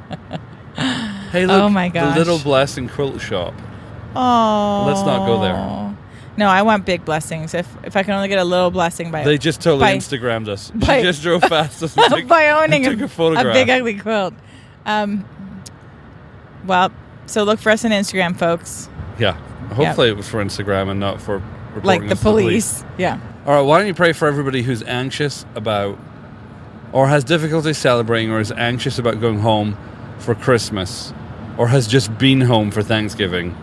Hey, 1.31 1.45
look, 1.45 1.61
Oh 1.63 1.69
my 1.69 1.89
gosh. 1.89 2.13
the 2.13 2.19
Little 2.19 2.39
Blessing 2.39 2.89
Quilt 2.89 3.21
Shop. 3.21 3.53
Oh. 4.15 4.83
Let's 4.87 5.01
not 5.05 5.25
go 5.25 5.39
there. 5.41 5.97
No, 6.37 6.47
I 6.47 6.61
want 6.61 6.85
big 6.85 7.03
blessings. 7.05 7.53
If 7.53 7.67
if 7.83 7.95
I 7.95 8.03
can 8.03 8.13
only 8.13 8.27
get 8.29 8.39
a 8.39 8.43
little 8.43 8.71
blessing 8.71 9.11
by 9.11 9.23
They 9.23 9.37
just 9.37 9.61
totally 9.61 9.81
by- 9.81 9.97
Instagrammed 9.97 10.47
us. 10.47 10.71
by- 10.71 10.97
she 10.99 11.03
just 11.03 11.21
drove 11.21 11.41
past 11.43 11.83
us 11.83 11.93
took, 11.93 12.27
by 12.27 12.49
owning 12.49 12.83
took 12.83 12.99
a, 13.19 13.23
a 13.33 13.53
big 13.53 13.69
ugly 13.69 13.97
quilt. 13.99 14.33
Um, 14.85 15.25
well, 16.65 16.91
so 17.25 17.43
look 17.43 17.59
for 17.59 17.71
us 17.71 17.85
on 17.85 17.91
Instagram, 17.91 18.37
folks. 18.37 18.89
Yeah. 19.19 19.33
Hopefully 19.73 20.09
it 20.09 20.17
was 20.17 20.27
for 20.27 20.43
Instagram 20.43 20.89
and 20.89 20.99
not 20.99 21.21
for 21.21 21.41
Like 21.83 22.07
the 22.07 22.15
police. 22.15 22.81
police. 22.81 22.85
Yeah. 22.97 23.19
All 23.45 23.53
right, 23.53 23.61
why 23.61 23.77
don't 23.79 23.87
you 23.87 23.93
pray 23.93 24.13
for 24.13 24.27
everybody 24.27 24.61
who's 24.63 24.83
anxious 24.83 25.45
about 25.55 25.97
or 26.91 27.07
has 27.07 27.23
difficulty 27.23 27.73
celebrating 27.73 28.31
or 28.31 28.39
is 28.39 28.51
anxious 28.51 28.99
about 28.99 29.19
going 29.21 29.39
home 29.39 29.77
for 30.19 30.35
Christmas 30.35 31.13
or 31.57 31.67
has 31.67 31.87
just 31.87 32.17
been 32.17 32.41
home 32.41 32.71
for 32.71 32.81
Thanksgiving 32.81 33.55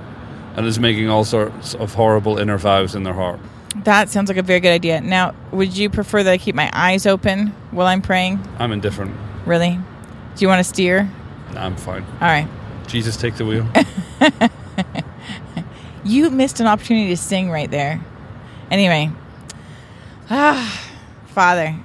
and 0.57 0.67
is 0.67 0.79
making 0.79 1.09
all 1.09 1.25
sorts 1.25 1.75
of 1.75 1.95
horrible 1.95 2.39
inner 2.39 2.59
vows 2.59 2.95
in 2.95 3.03
their 3.03 3.15
heart. 3.15 3.41
That 3.85 4.09
sounds 4.09 4.29
like 4.29 4.39
a 4.39 4.43
very 4.43 4.61
good 4.61 4.73
idea. 4.73 5.01
Now, 5.01 5.35
would 5.53 5.77
you 5.77 5.89
prefer 5.91 6.23
that 6.23 6.33
I 6.33 6.39
keep 6.39 6.55
my 6.55 6.71
eyes 6.73 7.07
open 7.07 7.49
while 7.71 7.87
I'm 7.87 8.03
praying? 8.03 8.41
I'm 8.59 8.73
indifferent. 8.73 9.15
Really? 9.47 9.79
Do 10.37 10.43
you 10.45 10.49
want 10.49 10.61
to 10.61 10.65
steer? 10.65 11.09
I'm 11.55 11.77
fine. 11.77 12.03
All 12.05 12.21
right. 12.21 12.49
Jesus, 12.87 13.17
take 13.17 13.37
the 13.37 13.45
wheel. 13.45 13.67
You 16.09 16.31
missed 16.31 16.59
an 16.59 16.67
opportunity 16.67 17.09
to 17.11 17.19
sing 17.19 17.51
right 17.51 17.71
there. 17.71 18.01
Anyway, 18.71 19.11
ah, 20.31 20.91
Father, 21.27 21.77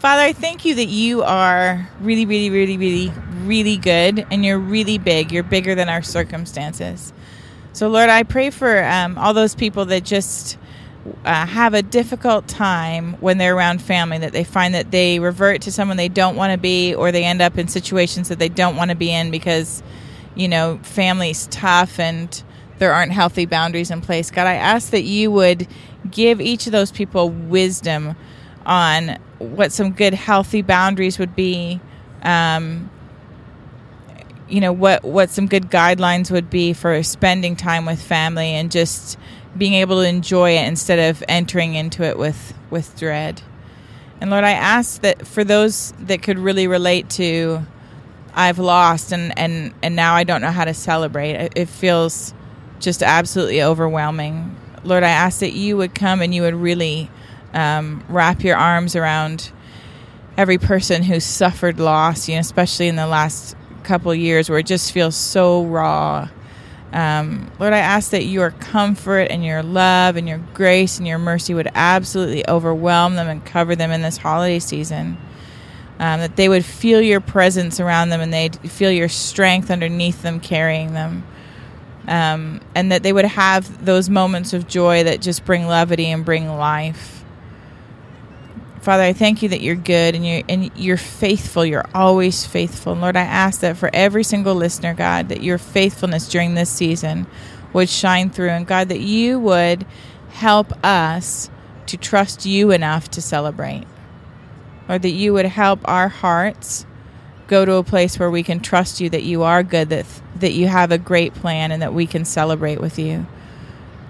Father, 0.00 0.22
I 0.22 0.32
thank 0.32 0.64
you 0.64 0.76
that 0.76 0.86
you 0.86 1.24
are 1.24 1.88
really, 2.00 2.24
really, 2.24 2.50
really, 2.50 2.76
really, 2.76 3.12
really 3.42 3.76
good, 3.76 4.24
and 4.30 4.44
you're 4.44 4.58
really 4.58 4.96
big. 4.96 5.32
You're 5.32 5.42
bigger 5.42 5.74
than 5.74 5.88
our 5.88 6.02
circumstances. 6.02 7.12
So, 7.72 7.88
Lord, 7.88 8.08
I 8.08 8.22
pray 8.22 8.50
for 8.50 8.84
um, 8.84 9.18
all 9.18 9.34
those 9.34 9.56
people 9.56 9.86
that 9.86 10.04
just 10.04 10.56
uh, 11.24 11.46
have 11.46 11.74
a 11.74 11.82
difficult 11.82 12.46
time 12.46 13.14
when 13.14 13.38
they're 13.38 13.56
around 13.56 13.82
family, 13.82 14.18
that 14.18 14.32
they 14.32 14.44
find 14.44 14.72
that 14.74 14.92
they 14.92 15.18
revert 15.18 15.62
to 15.62 15.72
someone 15.72 15.96
they 15.96 16.08
don't 16.08 16.36
want 16.36 16.52
to 16.52 16.58
be, 16.58 16.94
or 16.94 17.10
they 17.10 17.24
end 17.24 17.42
up 17.42 17.58
in 17.58 17.66
situations 17.66 18.28
that 18.28 18.38
they 18.38 18.48
don't 18.48 18.76
want 18.76 18.92
to 18.92 18.96
be 18.96 19.10
in 19.12 19.32
because, 19.32 19.82
you 20.36 20.46
know, 20.46 20.78
family's 20.84 21.48
tough 21.48 21.98
and 21.98 22.44
there 22.78 22.92
aren't 22.92 23.10
healthy 23.10 23.46
boundaries 23.46 23.90
in 23.90 24.00
place. 24.00 24.30
God, 24.30 24.46
I 24.46 24.54
ask 24.54 24.90
that 24.90 25.02
you 25.02 25.32
would 25.32 25.66
give 26.08 26.40
each 26.40 26.66
of 26.66 26.72
those 26.72 26.92
people 26.92 27.30
wisdom 27.30 28.14
on 28.64 29.18
what 29.38 29.72
some 29.72 29.92
good, 29.92 30.14
healthy 30.14 30.62
boundaries 30.62 31.18
would 31.18 31.34
be. 31.34 31.80
Um, 32.22 32.90
you 34.48 34.60
know 34.60 34.72
what 34.72 35.04
what 35.04 35.30
some 35.30 35.46
good 35.46 35.70
guidelines 35.70 36.30
would 36.30 36.48
be 36.48 36.72
for 36.72 37.02
spending 37.02 37.54
time 37.54 37.84
with 37.84 38.00
family 38.00 38.48
and 38.48 38.70
just 38.70 39.18
being 39.56 39.74
able 39.74 40.00
to 40.00 40.08
enjoy 40.08 40.52
it 40.52 40.66
instead 40.66 41.10
of 41.10 41.22
entering 41.28 41.74
into 41.74 42.02
it 42.02 42.18
with 42.18 42.54
with 42.70 42.96
dread. 42.98 43.42
And 44.20 44.30
Lord, 44.30 44.44
I 44.44 44.52
ask 44.52 45.02
that 45.02 45.26
for 45.26 45.44
those 45.44 45.92
that 46.00 46.22
could 46.22 46.38
really 46.38 46.66
relate 46.66 47.08
to 47.10 47.64
I've 48.34 48.58
lost 48.58 49.12
and 49.12 49.36
and 49.38 49.74
and 49.82 49.96
now 49.96 50.14
I 50.14 50.24
don't 50.24 50.40
know 50.40 50.50
how 50.50 50.64
to 50.64 50.74
celebrate. 50.74 51.52
It 51.56 51.68
feels 51.68 52.34
just 52.80 53.02
absolutely 53.02 53.62
overwhelming. 53.62 54.56
Lord, 54.84 55.02
I 55.02 55.10
ask 55.10 55.40
that 55.40 55.52
you 55.52 55.76
would 55.76 55.94
come 55.94 56.22
and 56.22 56.34
you 56.34 56.42
would 56.42 56.54
really 56.54 57.10
um, 57.54 58.04
wrap 58.08 58.42
your 58.44 58.56
arms 58.56 58.96
around 58.96 59.50
every 60.36 60.58
person 60.58 61.02
who's 61.02 61.24
suffered 61.24 61.80
loss, 61.80 62.28
you 62.28 62.34
know, 62.34 62.40
especially 62.40 62.88
in 62.88 62.96
the 62.96 63.06
last 63.06 63.56
couple 63.82 64.14
years 64.14 64.50
where 64.50 64.58
it 64.58 64.66
just 64.66 64.92
feels 64.92 65.16
so 65.16 65.64
raw 65.64 66.28
um, 66.92 67.50
Lord, 67.58 67.74
I 67.74 67.78
ask 67.78 68.12
that 68.12 68.24
your 68.24 68.50
comfort 68.50 69.28
and 69.30 69.44
your 69.44 69.62
love 69.62 70.16
and 70.16 70.26
your 70.26 70.40
grace 70.54 70.98
and 70.98 71.06
your 71.06 71.18
mercy 71.18 71.52
would 71.52 71.68
absolutely 71.74 72.48
overwhelm 72.48 73.14
them 73.14 73.28
and 73.28 73.44
cover 73.44 73.76
them 73.76 73.90
in 73.90 74.00
this 74.00 74.16
holiday 74.16 74.58
season. 74.58 75.18
Um, 76.00 76.20
that 76.20 76.36
they 76.36 76.48
would 76.48 76.64
feel 76.64 77.02
your 77.02 77.20
presence 77.20 77.80
around 77.80 78.10
them 78.10 78.20
and 78.20 78.32
they'd 78.32 78.56
feel 78.70 78.90
your 78.90 79.08
strength 79.08 79.70
underneath 79.70 80.22
them 80.22 80.40
carrying 80.40 80.94
them. 80.94 81.24
Um, 82.06 82.60
and 82.74 82.92
that 82.92 83.02
they 83.02 83.12
would 83.12 83.26
have 83.26 83.84
those 83.84 84.08
moments 84.08 84.54
of 84.54 84.66
joy 84.66 85.04
that 85.04 85.20
just 85.20 85.44
bring 85.44 85.66
levity 85.66 86.06
and 86.06 86.24
bring 86.24 86.48
life. 86.48 87.17
Father, 88.88 89.02
I 89.02 89.12
thank 89.12 89.42
you 89.42 89.50
that 89.50 89.60
you're 89.60 89.74
good 89.74 90.14
and 90.14 90.26
you're 90.26 90.42
and 90.48 90.70
you're 90.74 90.96
faithful. 90.96 91.62
You're 91.62 91.84
always 91.94 92.46
faithful. 92.46 92.92
And 92.92 93.02
Lord, 93.02 93.18
I 93.18 93.20
ask 93.20 93.60
that 93.60 93.76
for 93.76 93.90
every 93.92 94.24
single 94.24 94.54
listener, 94.54 94.94
God, 94.94 95.28
that 95.28 95.42
your 95.42 95.58
faithfulness 95.58 96.26
during 96.26 96.54
this 96.54 96.70
season 96.70 97.26
would 97.74 97.90
shine 97.90 98.30
through, 98.30 98.48
and 98.48 98.66
God, 98.66 98.88
that 98.88 99.00
you 99.00 99.38
would 99.40 99.84
help 100.30 100.72
us 100.82 101.50
to 101.84 101.98
trust 101.98 102.46
you 102.46 102.70
enough 102.70 103.10
to 103.10 103.20
celebrate. 103.20 103.84
Or 104.88 104.98
that 104.98 105.10
you 105.10 105.34
would 105.34 105.44
help 105.44 105.80
our 105.84 106.08
hearts 106.08 106.86
go 107.46 107.66
to 107.66 107.74
a 107.74 107.84
place 107.84 108.18
where 108.18 108.30
we 108.30 108.42
can 108.42 108.58
trust 108.58 109.02
you 109.02 109.10
that 109.10 109.22
you 109.22 109.42
are 109.42 109.62
good, 109.62 109.90
that 109.90 110.06
that 110.36 110.54
you 110.54 110.66
have 110.66 110.92
a 110.92 110.96
great 110.96 111.34
plan, 111.34 111.72
and 111.72 111.82
that 111.82 111.92
we 111.92 112.06
can 112.06 112.24
celebrate 112.24 112.80
with 112.80 112.98
you. 112.98 113.26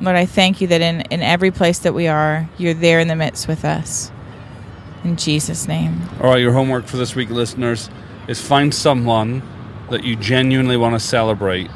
Lord, 0.01 0.15
I 0.15 0.27
thank 0.27 0.61
you 0.61 0.69
that 0.69 0.81
in, 0.81 1.01
in 1.01 1.21
every 1.21 1.51
place 1.51 1.81
that 1.81 1.95
we 1.95 2.07
are, 2.07 2.49
you're 2.59 2.75
there 2.75 3.01
in 3.01 3.09
the 3.09 3.17
midst 3.17 3.49
with 3.49 3.65
us. 3.65 4.13
In 5.05 5.17
Jesus' 5.17 5.69
name. 5.69 6.01
All 6.21 6.31
right, 6.31 6.41
your 6.41 6.53
homework 6.53 6.87
for 6.87 6.97
this 6.97 7.15
week, 7.15 7.31
listeners, 7.31 7.89
is 8.27 8.41
find 8.41 8.75
someone 8.75 9.43
that 9.91 10.05
you 10.05 10.17
genuinely 10.17 10.77
want 10.77 10.95
to 10.95 11.01
celebrate 11.01 11.71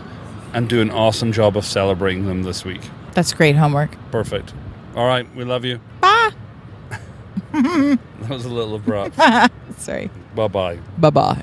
and 0.52 0.68
do 0.68 0.80
an 0.80 0.90
awesome 0.90 1.32
job 1.32 1.56
of 1.56 1.64
celebrating 1.64 2.26
them 2.26 2.42
this 2.42 2.64
week. 2.64 2.82
That's 3.12 3.32
great 3.32 3.56
homework. 3.56 3.96
Perfect. 4.10 4.52
All 4.94 5.06
right, 5.06 5.32
we 5.34 5.44
love 5.44 5.64
you. 5.64 5.80
Bye. 6.00 6.30
that 7.52 7.98
was 8.28 8.44
a 8.44 8.48
little 8.48 8.74
abrupt. 8.74 9.16
Sorry. 9.78 10.10
bye 10.34 10.48
bye. 10.48 10.78
Bye 10.98 11.10
bye. 11.10 11.42